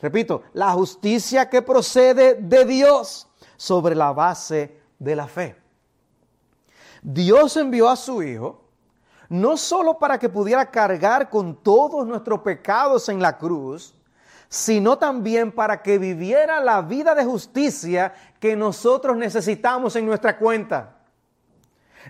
[0.01, 5.55] Repito, la justicia que procede de Dios sobre la base de la fe.
[7.01, 8.61] Dios envió a su Hijo
[9.29, 13.95] no solo para que pudiera cargar con todos nuestros pecados en la cruz,
[14.49, 20.97] sino también para que viviera la vida de justicia que nosotros necesitamos en nuestra cuenta.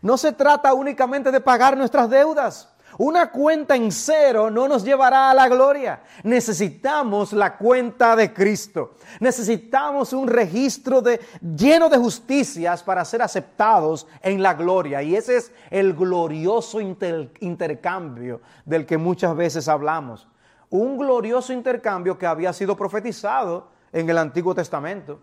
[0.01, 2.70] No se trata únicamente de pagar nuestras deudas.
[2.97, 6.01] Una cuenta en cero no nos llevará a la gloria.
[6.23, 8.95] Necesitamos la cuenta de Cristo.
[9.19, 11.19] Necesitamos un registro de,
[11.55, 15.01] lleno de justicias para ser aceptados en la gloria.
[15.01, 20.27] Y ese es el glorioso intercambio del que muchas veces hablamos
[20.71, 25.19] un glorioso intercambio que había sido profetizado en el Antiguo Testamento.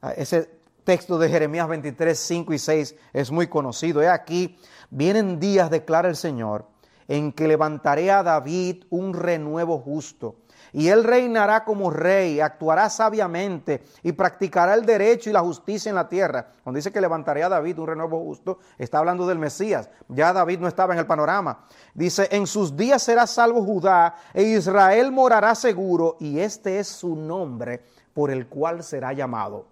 [0.00, 4.02] Ah, ese texto de Jeremías 23, 5 y 6 es muy conocido.
[4.02, 4.58] He aquí,
[4.90, 6.66] vienen días, declara el Señor,
[7.08, 10.36] en que levantaré a David un renuevo justo
[10.72, 15.96] y él reinará como rey, actuará sabiamente y practicará el derecho y la justicia en
[15.96, 16.52] la tierra.
[16.62, 19.90] Cuando dice que levantaré a David un renuevo justo, está hablando del Mesías.
[20.08, 21.66] Ya David no estaba en el panorama.
[21.94, 27.14] Dice, en sus días será salvo Judá e Israel morará seguro y este es su
[27.16, 29.71] nombre por el cual será llamado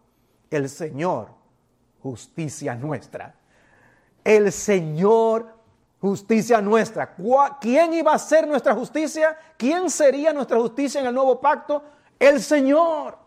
[0.50, 1.40] el Señor
[2.02, 3.34] justicia nuestra.
[4.24, 5.54] El Señor,
[6.00, 7.14] justicia nuestra.
[7.60, 9.38] ¿Quién iba a ser nuestra justicia?
[9.56, 11.82] ¿Quién sería nuestra justicia en el nuevo pacto?
[12.18, 13.18] El Señor.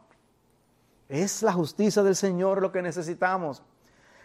[1.10, 3.64] Es la justicia del Señor lo que necesitamos.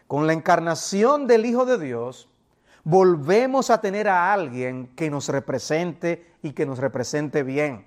[0.07, 2.29] Con la encarnación del Hijo de Dios,
[2.85, 7.87] volvemos a tener a alguien que nos represente y que nos represente bien.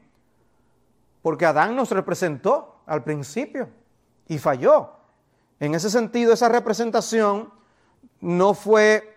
[1.23, 3.69] Porque Adán nos representó al principio
[4.27, 5.00] y falló.
[5.61, 7.51] En ese sentido, esa representación
[8.19, 9.15] no fue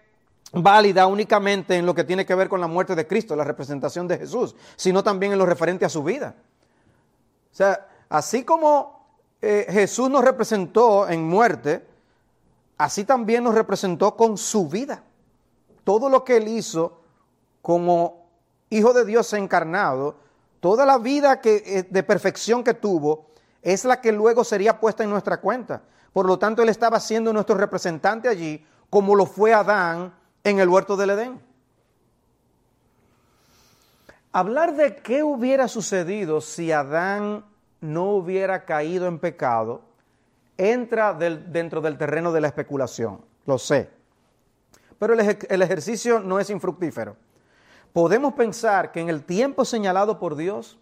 [0.53, 4.07] válida únicamente en lo que tiene que ver con la muerte de Cristo, la representación
[4.07, 6.34] de Jesús, sino también en lo referente a su vida.
[7.51, 9.07] O sea, así como
[9.40, 11.82] eh, Jesús nos representó en muerte,
[12.76, 15.03] así también nos representó con su vida.
[15.82, 17.01] Todo lo que él hizo
[17.62, 18.22] como
[18.68, 20.16] Hijo de Dios encarnado,
[20.61, 23.30] toda la vida eh, de perfección que tuvo,
[23.62, 25.84] es la que luego sería puesta en nuestra cuenta.
[26.15, 30.69] Por lo tanto, Él estaba siendo nuestro representante allí, como lo fue Adán en el
[30.69, 31.41] huerto del Edén.
[34.33, 37.45] Hablar de qué hubiera sucedido si Adán
[37.81, 39.83] no hubiera caído en pecado
[40.57, 43.91] entra dentro del terreno de la especulación, lo sé.
[45.01, 47.17] Pero el, el ejercicio no es infructífero.
[47.93, 50.79] Podemos pensar que en el tiempo señalado por Dios,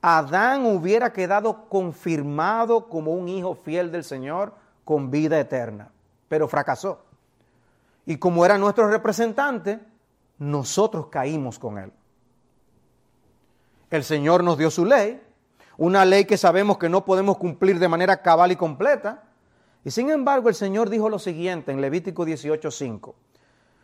[0.00, 5.90] Adán hubiera quedado confirmado como un hijo fiel del Señor con vida eterna,
[6.28, 7.04] pero fracasó.
[8.06, 9.80] Y como era nuestro representante,
[10.38, 11.92] nosotros caímos con él.
[13.90, 15.22] El Señor nos dio su ley,
[15.76, 19.24] una ley que sabemos que no podemos cumplir de manera cabal y completa.
[19.84, 23.14] Y sin embargo el Señor dijo lo siguiente en Levítico 18:5.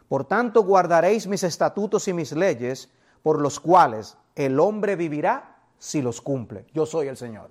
[0.08, 2.90] Por tanto guardaréis mis estatutos y mis leyes,
[3.22, 6.66] por los cuales el hombre vivirá si los cumple.
[6.72, 7.50] Yo soy el Señor.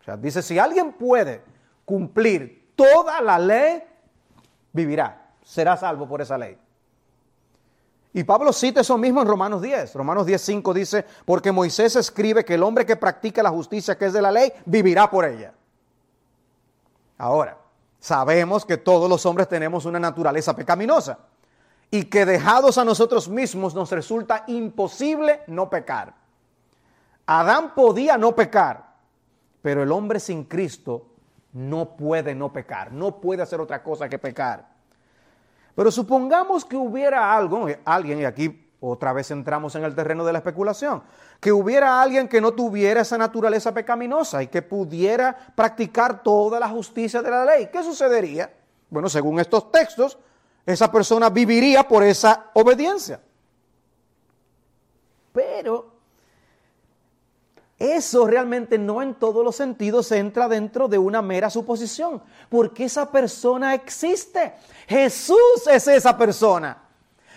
[0.00, 1.42] O sea, dice, si alguien puede
[1.84, 3.82] cumplir toda la ley,
[4.72, 6.58] vivirá, será salvo por esa ley.
[8.16, 9.94] Y Pablo cita eso mismo en Romanos 10.
[9.94, 14.06] Romanos 10, 5 dice, porque Moisés escribe que el hombre que practica la justicia que
[14.06, 15.52] es de la ley, vivirá por ella.
[17.18, 17.58] Ahora,
[17.98, 21.18] sabemos que todos los hombres tenemos una naturaleza pecaminosa
[21.90, 26.14] y que dejados a nosotros mismos nos resulta imposible no pecar.
[27.26, 28.94] Adán podía no pecar,
[29.60, 31.13] pero el hombre sin Cristo
[31.54, 34.68] no puede no pecar, no puede hacer otra cosa que pecar.
[35.74, 40.32] Pero supongamos que hubiera algo, alguien, y aquí otra vez entramos en el terreno de
[40.32, 41.02] la especulación,
[41.40, 46.68] que hubiera alguien que no tuviera esa naturaleza pecaminosa y que pudiera practicar toda la
[46.68, 47.68] justicia de la ley.
[47.72, 48.52] ¿Qué sucedería?
[48.90, 50.18] Bueno, según estos textos,
[50.66, 53.20] esa persona viviría por esa obediencia.
[55.32, 55.93] Pero
[57.78, 63.10] eso realmente no en todos los sentidos entra dentro de una mera suposición, porque esa
[63.10, 64.54] persona existe.
[64.86, 66.82] Jesús es esa persona.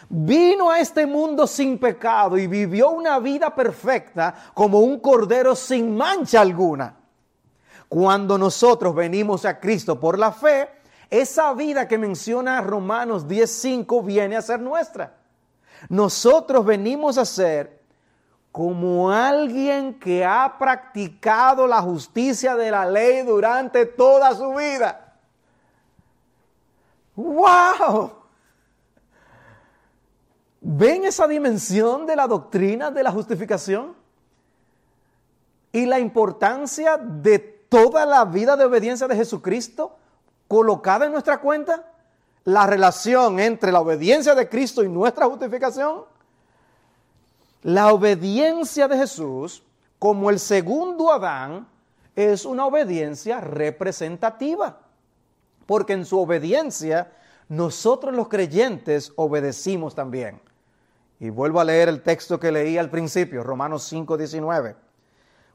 [0.10, 5.98] Vino a este mundo sin pecado y vivió una vida perfecta como un cordero sin
[5.98, 6.96] mancha alguna.
[7.90, 10.70] Cuando nosotros venimos a Cristo por la fe,
[11.10, 15.18] esa vida que menciona Romanos 10:5 viene a ser nuestra.
[15.90, 17.77] Nosotros venimos a ser
[18.58, 25.14] como alguien que ha practicado la justicia de la ley durante toda su vida.
[27.16, 28.14] ¡Wow!
[30.60, 33.96] ¿Ven esa dimensión de la doctrina de la justificación?
[35.72, 39.98] Y la importancia de toda la vida de obediencia de Jesucristo
[40.48, 41.92] colocada en nuestra cuenta.
[42.44, 46.17] La relación entre la obediencia de Cristo y nuestra justificación.
[47.68, 49.62] La obediencia de Jesús,
[50.00, 51.68] como el segundo Adán,
[52.16, 54.80] es una obediencia representativa,
[55.66, 57.12] porque en su obediencia
[57.50, 60.40] nosotros los creyentes obedecimos también.
[61.20, 64.78] Y vuelvo a leer el texto que leí al principio, Romanos 5, 19.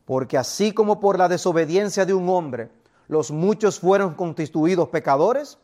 [0.04, 2.68] Porque así como por la desobediencia de un hombre
[3.08, 5.56] los muchos fueron constituidos pecadores,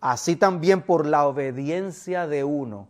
[0.00, 2.88] así también por la obediencia de uno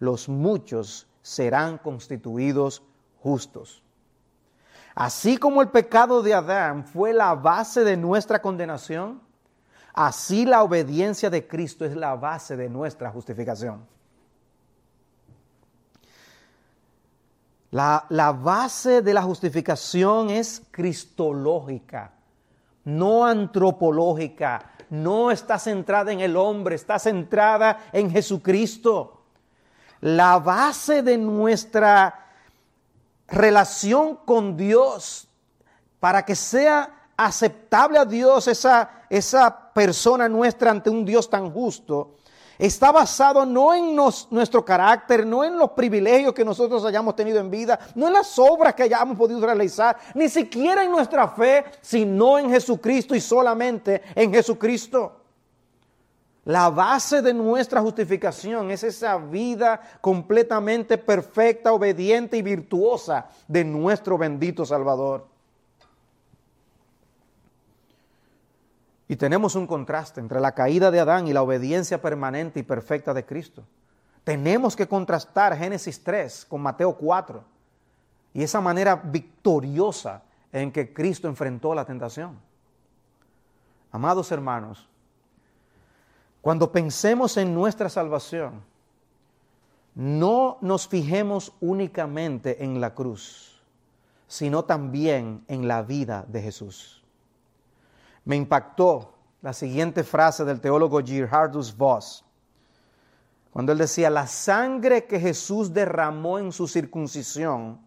[0.00, 2.84] los muchos serán constituidos
[3.20, 3.82] justos.
[4.94, 9.20] Así como el pecado de Adán fue la base de nuestra condenación,
[9.92, 13.84] así la obediencia de Cristo es la base de nuestra justificación.
[17.72, 22.12] La, la, base de la justificación es cristológica,
[22.84, 29.15] no antropológica, no está centrada en el hombre, está centrada en Jesucristo
[30.00, 32.26] la base de nuestra
[33.28, 35.28] relación con Dios
[36.00, 42.16] para que sea aceptable a Dios, esa, esa persona nuestra ante un Dios tan justo,
[42.58, 47.50] está basado no en nuestro carácter, no en los privilegios que nosotros hayamos tenido en
[47.50, 52.38] vida, no en las obras que hayamos podido realizar, ni siquiera en nuestra fe, sino
[52.38, 55.25] en Jesucristo y solamente en Jesucristo.
[56.46, 64.16] La base de nuestra justificación es esa vida completamente perfecta, obediente y virtuosa de nuestro
[64.16, 65.26] bendito Salvador.
[69.08, 73.12] Y tenemos un contraste entre la caída de Adán y la obediencia permanente y perfecta
[73.12, 73.64] de Cristo.
[74.22, 77.42] Tenemos que contrastar Génesis 3 con Mateo 4
[78.34, 80.22] y esa manera victoriosa
[80.52, 82.38] en que Cristo enfrentó la tentación.
[83.90, 84.88] Amados hermanos,
[86.46, 88.62] cuando pensemos en nuestra salvación,
[89.96, 93.60] no nos fijemos únicamente en la cruz,
[94.28, 97.02] sino también en la vida de Jesús
[98.24, 102.24] me impactó la siguiente frase del teólogo Gerhardus Voss,
[103.52, 107.80] cuando él decía, la sangre que Jesús derramó en su circuncisión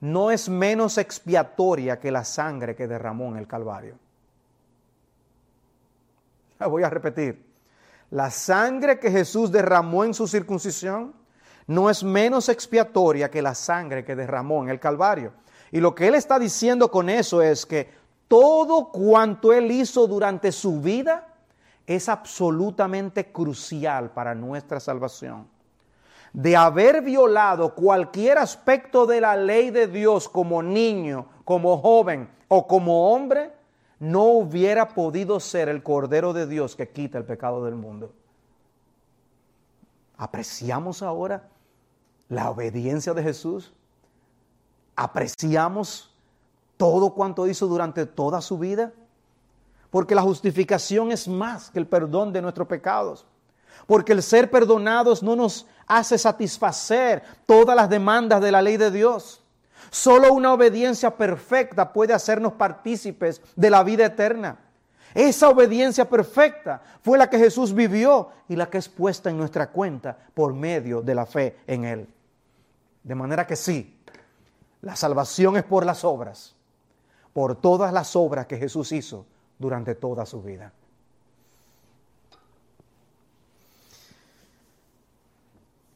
[0.00, 3.98] no es menos expiatoria que la sangre que derramó en el Calvario.
[6.66, 7.53] voy a repetir.
[8.14, 11.12] La sangre que Jesús derramó en su circuncisión
[11.66, 15.32] no es menos expiatoria que la sangre que derramó en el Calvario.
[15.72, 17.90] Y lo que él está diciendo con eso es que
[18.28, 21.26] todo cuanto Él hizo durante su vida
[21.88, 25.48] es absolutamente crucial para nuestra salvación.
[26.32, 32.68] De haber violado cualquier aspecto de la ley de Dios como niño, como joven o
[32.68, 33.50] como hombre,
[34.10, 38.12] no hubiera podido ser el Cordero de Dios que quita el pecado del mundo.
[40.16, 41.48] ¿Apreciamos ahora
[42.28, 43.72] la obediencia de Jesús?
[44.96, 46.14] ¿Apreciamos
[46.76, 48.92] todo cuanto hizo durante toda su vida.
[49.90, 53.24] Porque la justificación es más que el perdón de nuestros pecados.
[53.86, 58.90] Porque el ser perdonados no nos hace satisfacer todas las demandas de la ley de
[58.90, 59.43] Dios.
[59.94, 64.58] Solo una obediencia perfecta puede hacernos partícipes de la vida eterna.
[65.14, 69.70] Esa obediencia perfecta fue la que Jesús vivió y la que es puesta en nuestra
[69.70, 72.08] cuenta por medio de la fe en Él.
[73.04, 73.96] De manera que sí,
[74.82, 76.56] la salvación es por las obras,
[77.32, 79.24] por todas las obras que Jesús hizo
[79.60, 80.72] durante toda su vida.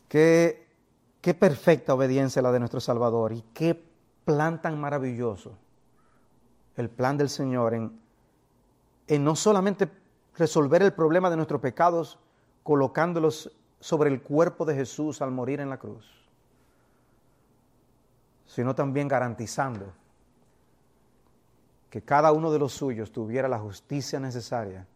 [0.09, 0.58] Qué,
[1.29, 3.79] qué perfecta obediencia la de nuestro Salvador y qué
[4.25, 5.59] plan tan maravilloso.
[6.75, 8.01] El plan del Señor en,
[9.07, 9.91] en no solamente
[10.39, 12.19] resolver el problema de nuestros pecados
[12.63, 16.07] colocándolos sobre el cuerpo de Jesús al morir en la cruz,
[18.47, 19.93] sino también garantizando
[21.91, 24.87] que cada uno de los suyos tuviera la justicia necesaria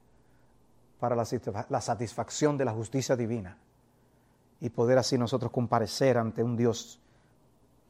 [0.98, 3.58] para la, satisfacción de la justicia divina
[4.62, 7.00] y poder así nosotros comparecer ante un Dios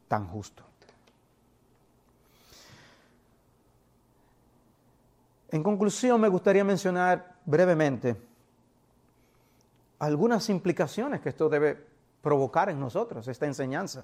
[0.07, 0.63] tan justo.
[5.51, 8.17] En conclusión, me gustaría mencionar brevemente
[9.99, 11.77] algunas implicaciones que esto debe
[12.23, 14.03] provocar en nosotros, esta enseñanza.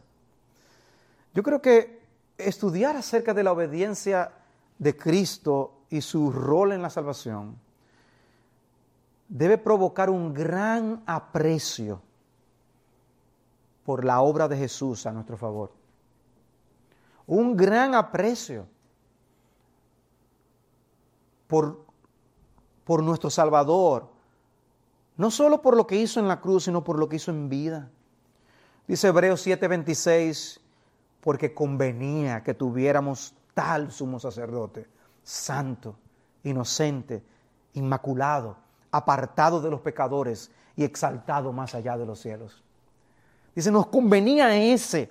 [1.34, 2.04] Yo creo que
[2.38, 4.32] estudiar acerca de la obediencia
[4.78, 7.58] de Cristo y su rol en la salvación
[9.28, 12.04] debe provocar un gran aprecio
[13.90, 15.72] por la obra de Jesús a nuestro favor.
[17.26, 18.68] Un gran aprecio
[21.48, 21.88] por,
[22.84, 24.08] por nuestro Salvador,
[25.18, 27.50] no solo por lo que hizo en la cruz, sino por lo que hizo en
[27.50, 27.90] vida.
[28.88, 30.60] Dice Hebreos 7:26,
[31.20, 34.88] porque convenía que tuviéramos tal sumo sacerdote,
[35.24, 35.96] santo,
[36.44, 37.24] inocente,
[37.74, 38.56] inmaculado,
[38.92, 42.64] apartado de los pecadores y exaltado más allá de los cielos.
[43.60, 45.10] Dice, nos convenía ese,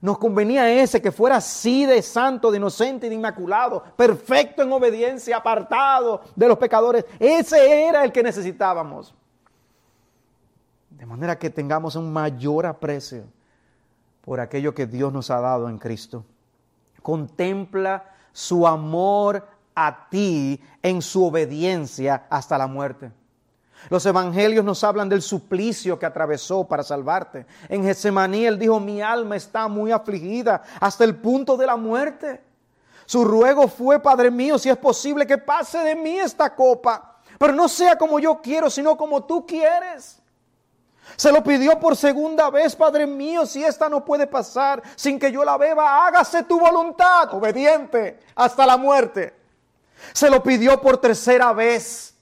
[0.00, 4.72] nos convenía ese que fuera así de santo, de inocente y de inmaculado, perfecto en
[4.72, 7.04] obediencia, apartado de los pecadores.
[7.18, 9.14] Ese era el que necesitábamos.
[10.88, 13.24] De manera que tengamos un mayor aprecio
[14.22, 16.24] por aquello que Dios nos ha dado en Cristo
[17.02, 23.12] contempla su amor a ti en su obediencia hasta la muerte.
[23.88, 27.46] Los evangelios nos hablan del suplicio que atravesó para salvarte.
[27.68, 32.42] En Getsemaní él dijo, mi alma está muy afligida hasta el punto de la muerte.
[33.06, 37.52] Su ruego fue, Padre mío, si es posible que pase de mí esta copa, pero
[37.52, 40.20] no sea como yo quiero, sino como tú quieres.
[41.16, 45.32] Se lo pidió por segunda vez, Padre mío, si esta no puede pasar sin que
[45.32, 49.34] yo la beba, hágase tu voluntad, obediente hasta la muerte.
[50.12, 52.14] Se lo pidió por tercera vez.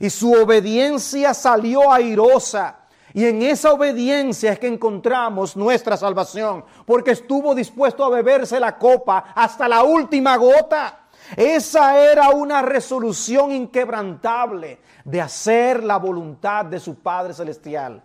[0.00, 2.78] Y su obediencia salió airosa.
[3.12, 8.78] Y en esa obediencia es que encontramos nuestra salvación, porque estuvo dispuesto a beberse la
[8.78, 11.00] copa hasta la última gota.
[11.36, 18.02] Esa era una resolución inquebrantable de hacer la voluntad de su Padre Celestial.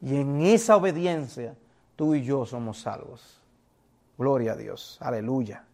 [0.00, 1.54] Y en esa obediencia
[1.94, 3.40] tú y yo somos salvos.
[4.16, 4.98] Gloria a Dios.
[5.00, 5.64] Aleluya.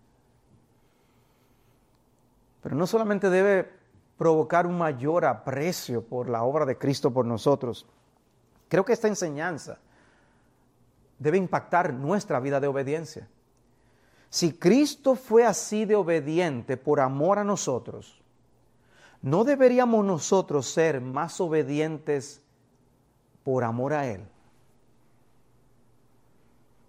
[2.62, 3.73] Pero no solamente debe
[4.16, 7.86] provocar un mayor aprecio por la obra de Cristo por nosotros.
[8.68, 9.78] Creo que esta enseñanza
[11.18, 13.28] debe impactar nuestra vida de obediencia.
[14.30, 18.20] Si Cristo fue así de obediente por amor a nosotros,
[19.22, 22.42] ¿no deberíamos nosotros ser más obedientes
[23.44, 24.26] por amor a Él?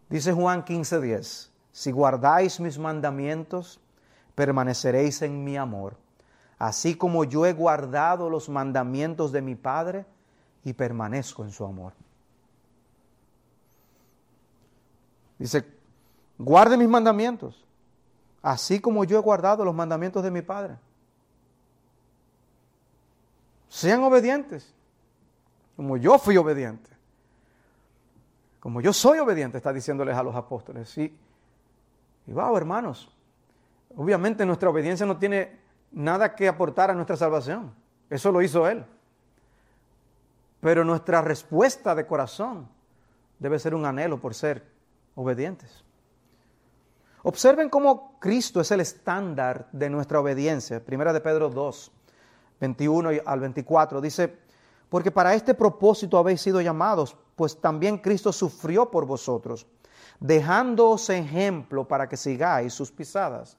[0.09, 3.80] Dice Juan 15:10, si guardáis mis mandamientos,
[4.34, 5.97] permaneceréis en mi amor,
[6.58, 10.06] así como yo he guardado los mandamientos de mi Padre
[10.64, 11.93] y permanezco en su amor.
[15.38, 15.66] Dice,
[16.38, 17.66] guarde mis mandamientos,
[18.41, 20.78] así como yo he guardado los mandamientos de mi Padre.
[23.68, 24.74] Sean obedientes,
[25.76, 26.89] como yo fui obediente,
[28.62, 30.97] como yo soy obediente, está diciéndoles a los apóstoles.
[30.97, 31.16] Y,
[32.26, 33.12] y wow, hermanos,
[33.97, 35.58] Obviamente nuestra obediencia no tiene
[35.96, 37.74] nada que aportar a nuestra salvación.
[38.10, 38.86] Eso lo hizo Él.
[40.60, 42.68] Pero nuestra respuesta de corazón
[43.39, 44.64] debe ser un anhelo por ser
[45.16, 45.84] obedientes.
[47.24, 50.84] Observen cómo Cristo es el estándar de nuestra obediencia.
[50.84, 51.91] Primera de Pedro 2,
[52.60, 54.38] 21 al 24 dice,
[54.89, 59.66] porque para este propósito habéis sido llamados, pues también Cristo sufrió por vosotros,
[60.20, 63.58] dejándoos ejemplo para que sigáis sus pisadas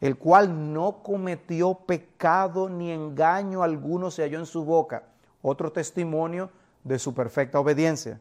[0.00, 5.04] el cual no cometió pecado ni engaño alguno se halló en su boca.
[5.42, 6.50] Otro testimonio
[6.84, 8.20] de su perfecta obediencia.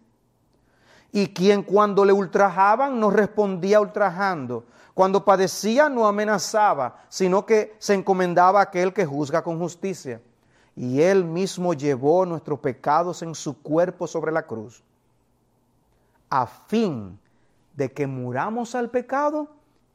[1.12, 4.66] Y quien cuando le ultrajaban no respondía ultrajando.
[4.94, 10.22] Cuando padecía no amenazaba, sino que se encomendaba a aquel que juzga con justicia.
[10.76, 14.84] Y él mismo llevó nuestros pecados en su cuerpo sobre la cruz,
[16.30, 17.18] a fin
[17.76, 19.48] de que muramos al pecado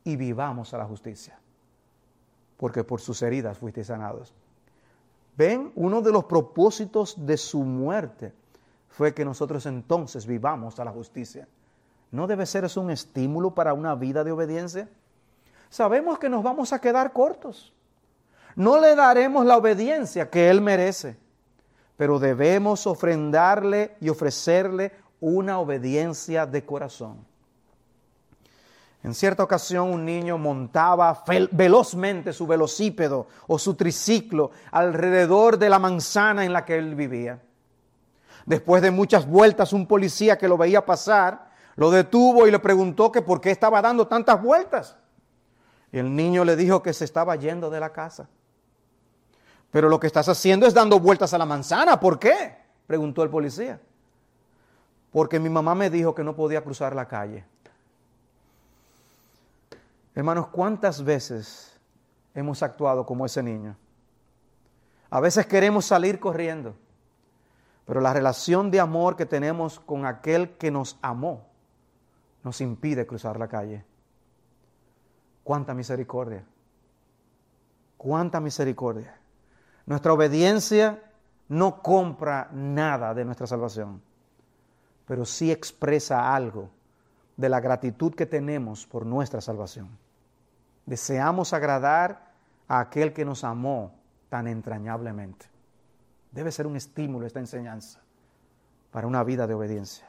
[0.05, 1.41] y vivamos a la justicia
[2.61, 4.35] porque por sus heridas fuiste sanados.
[5.35, 8.35] Ven, uno de los propósitos de su muerte
[8.91, 11.49] fue que nosotros entonces vivamos a la justicia.
[12.11, 14.91] ¿No debe ser eso un estímulo para una vida de obediencia?
[15.71, 17.73] Sabemos que nos vamos a quedar cortos.
[18.57, 21.17] No le daremos la obediencia que Él merece,
[21.97, 27.25] pero debemos ofrendarle y ofrecerle una obediencia de corazón.
[29.03, 35.79] En cierta ocasión un niño montaba velozmente su velocípedo o su triciclo alrededor de la
[35.79, 37.41] manzana en la que él vivía.
[38.45, 43.11] Después de muchas vueltas, un policía que lo veía pasar lo detuvo y le preguntó
[43.11, 44.97] que por qué estaba dando tantas vueltas.
[45.93, 48.29] Y el niño le dijo que se estaba yendo de la casa.
[49.71, 51.99] Pero lo que estás haciendo es dando vueltas a la manzana.
[51.99, 52.55] ¿Por qué?
[52.87, 53.81] preguntó el policía.
[55.11, 57.47] Porque mi mamá me dijo que no podía cruzar la calle.
[60.21, 61.81] Hermanos, ¿cuántas veces
[62.35, 63.75] hemos actuado como ese niño?
[65.09, 66.75] A veces queremos salir corriendo,
[67.87, 71.47] pero la relación de amor que tenemos con aquel que nos amó
[72.45, 73.83] nos impide cruzar la calle.
[75.43, 76.45] Cuánta misericordia.
[77.97, 79.19] Cuánta misericordia.
[79.87, 81.03] Nuestra obediencia
[81.49, 84.03] no compra nada de nuestra salvación,
[85.07, 86.69] pero sí expresa algo
[87.39, 90.10] de la gratitud que tenemos por nuestra salvación.
[90.87, 92.33] Deseamos agradar
[92.69, 93.93] a aquel que nos amó
[94.29, 95.47] tan entrañablemente.
[96.33, 98.01] Debe ser un estímulo esta enseñanza
[98.93, 100.09] para una vida de obediencia.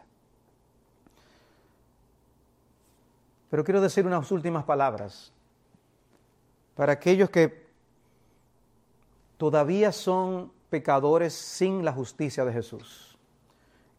[3.50, 5.34] Pero quiero decir unas últimas palabras
[6.76, 7.68] para aquellos que
[9.38, 13.18] todavía son pecadores sin la justicia de Jesús,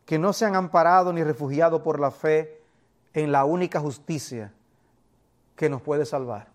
[0.06, 2.62] que no se han amparado ni refugiado por la fe
[3.12, 4.52] en la única justicia
[5.54, 6.51] que nos puede salvar.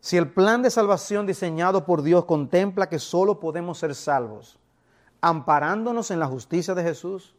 [0.00, 4.58] Si el plan de salvación diseñado por Dios contempla que solo podemos ser salvos
[5.20, 7.34] amparándonos en la justicia de Jesús,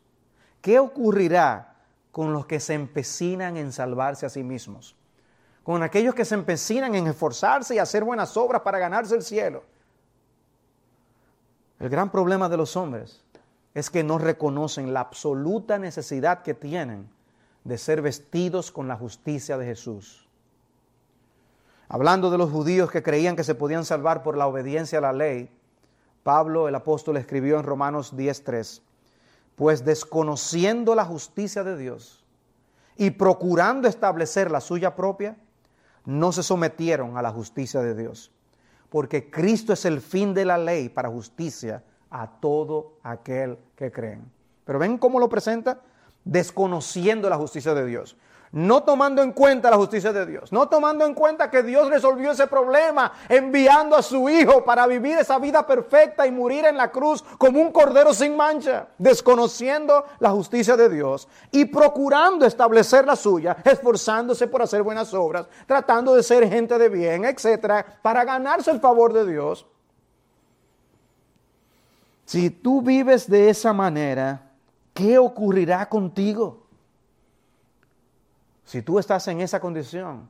[0.62, 1.76] ¿qué ocurrirá
[2.12, 4.95] con los que se empecinan en salvarse a sí mismos?
[5.64, 9.64] Con aquellos que se empecinan en esforzarse y hacer buenas obras para ganarse el cielo.
[11.80, 13.24] El gran problema de los hombres
[13.74, 17.09] es que no reconocen la absoluta necesidad que tienen
[17.64, 20.28] de ser vestidos con la justicia de Jesús.
[21.94, 25.12] Hablando de los judíos que creían que se podían salvar por la obediencia a la
[25.12, 25.50] ley,
[26.24, 28.82] Pablo el apóstol escribió en Romanos 10:3,
[29.58, 32.24] pues desconociendo la justicia de Dios
[32.96, 35.36] y procurando establecer la suya propia,
[36.06, 38.32] no se sometieron a la justicia de Dios,
[38.89, 44.32] porque Cristo es el fin de la ley para justicia a todo aquel que creen.
[44.64, 45.82] Pero ven cómo lo presenta,
[46.24, 48.16] desconociendo la justicia de Dios
[48.52, 52.32] no tomando en cuenta la justicia de Dios, no tomando en cuenta que Dios resolvió
[52.32, 56.91] ese problema enviando a su Hijo para vivir esa vida perfecta y morir en la
[56.91, 63.16] cruz como un cordero sin mancha, desconociendo la justicia de Dios y procurando establecer la
[63.16, 68.72] suya, esforzándose por hacer buenas obras, tratando de ser gente de bien, etcétera, para ganarse
[68.72, 69.66] el favor de Dios.
[72.26, 74.52] Si tú vives de esa manera,
[74.93, 76.61] ¿qué ocurrirá contigo?
[78.72, 80.30] Si tú estás en esa condición,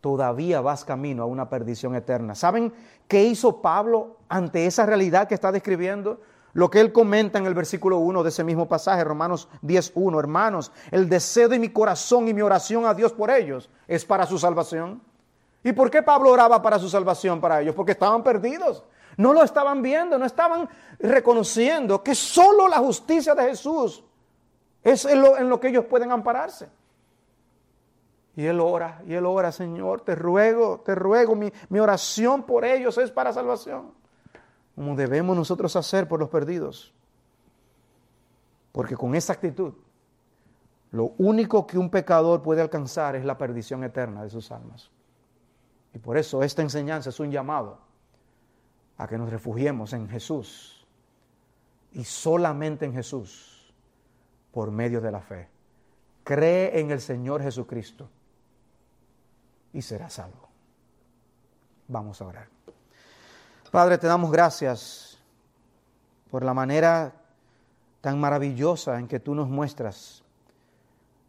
[0.00, 2.36] todavía vas camino a una perdición eterna.
[2.36, 2.72] ¿Saben
[3.08, 6.20] qué hizo Pablo ante esa realidad que está describiendo?
[6.52, 10.70] Lo que él comenta en el versículo 1 de ese mismo pasaje, Romanos 10.1, hermanos,
[10.92, 14.38] el deseo de mi corazón y mi oración a Dios por ellos es para su
[14.38, 15.02] salvación.
[15.64, 17.74] ¿Y por qué Pablo oraba para su salvación para ellos?
[17.74, 18.84] Porque estaban perdidos.
[19.16, 20.68] No lo estaban viendo, no estaban
[21.00, 24.04] reconociendo que solo la justicia de Jesús
[24.84, 26.68] es en lo, en lo que ellos pueden ampararse.
[28.36, 32.64] Y él ora, y él ora, Señor, te ruego, te ruego, mi, mi, oración por
[32.64, 33.92] ellos es para salvación.
[34.74, 36.92] Como debemos nosotros hacer por los perdidos.
[38.72, 39.74] Porque con esa actitud,
[40.90, 44.90] lo único que un pecador puede alcanzar es la perdición eterna de sus almas.
[45.92, 47.78] Y por eso esta enseñanza es un llamado
[48.98, 50.84] a que nos refugiemos en Jesús
[51.92, 53.72] y solamente en Jesús
[54.50, 55.48] por medio de la fe.
[56.24, 58.08] Cree en el Señor Jesucristo
[59.74, 60.48] y será salvo.
[61.88, 62.48] Vamos a orar.
[63.70, 65.18] Padre, te damos gracias
[66.30, 67.12] por la manera
[68.00, 70.22] tan maravillosa en que tú nos muestras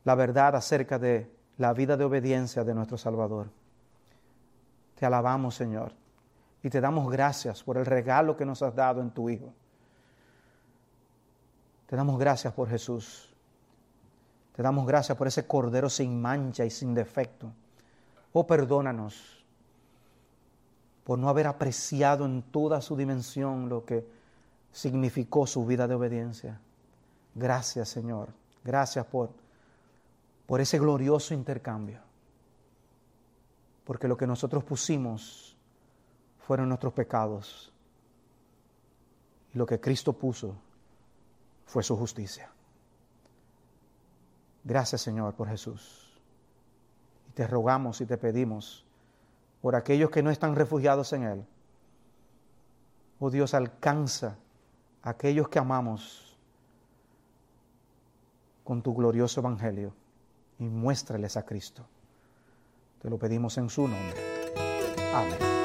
[0.04, 3.50] la verdad acerca de la vida de obediencia de nuestro Salvador.
[4.94, 5.92] Te alabamos, Señor,
[6.62, 9.52] y te damos gracias por el regalo que nos has dado en tu Hijo.
[11.88, 13.34] Te damos gracias por Jesús.
[14.56, 17.52] Te damos gracias por ese Cordero sin mancha y sin defecto
[18.38, 19.46] Oh, perdónanos
[21.06, 24.06] por no haber apreciado en toda su dimensión lo que
[24.74, 26.60] significó su vida de obediencia.
[27.34, 28.34] Gracias, Señor.
[28.62, 29.30] Gracias por,
[30.46, 32.02] por ese glorioso intercambio.
[33.86, 35.56] Porque lo que nosotros pusimos
[36.46, 37.72] fueron nuestros pecados.
[39.54, 40.58] Y lo que Cristo puso
[41.66, 42.52] fue su justicia.
[44.66, 46.05] Gracias, Señor, por Jesús
[47.36, 48.86] te rogamos y te pedimos
[49.62, 51.46] por aquellos que no están refugiados en Él.
[53.20, 54.38] Oh Dios, alcanza
[55.04, 56.38] a aquellos que amamos
[58.64, 59.94] con tu glorioso Evangelio
[60.60, 61.86] y muéstrales a Cristo.
[63.02, 64.16] Te lo pedimos en su nombre.
[65.14, 65.65] Amén.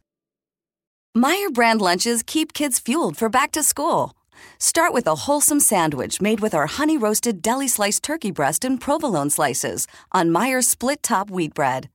[1.13, 4.13] Meyer brand lunches keep kids fueled for back to school.
[4.59, 8.79] Start with a wholesome sandwich made with our honey roasted deli sliced turkey breast and
[8.79, 11.89] provolone slices on Meyer split top wheat bread.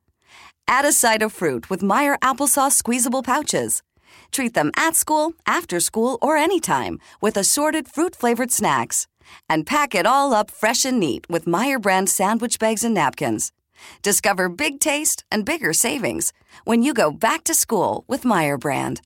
[0.68, 3.82] Add a side of fruit with Meyer applesauce squeezable pouches.
[4.32, 9.06] Treat them at school, after school, or anytime with assorted fruit flavored snacks.
[9.48, 13.50] And pack it all up fresh and neat with Meyer brand sandwich bags and napkins.
[14.02, 19.00] Discover big taste and bigger savings when you go back to school with Meyer brand.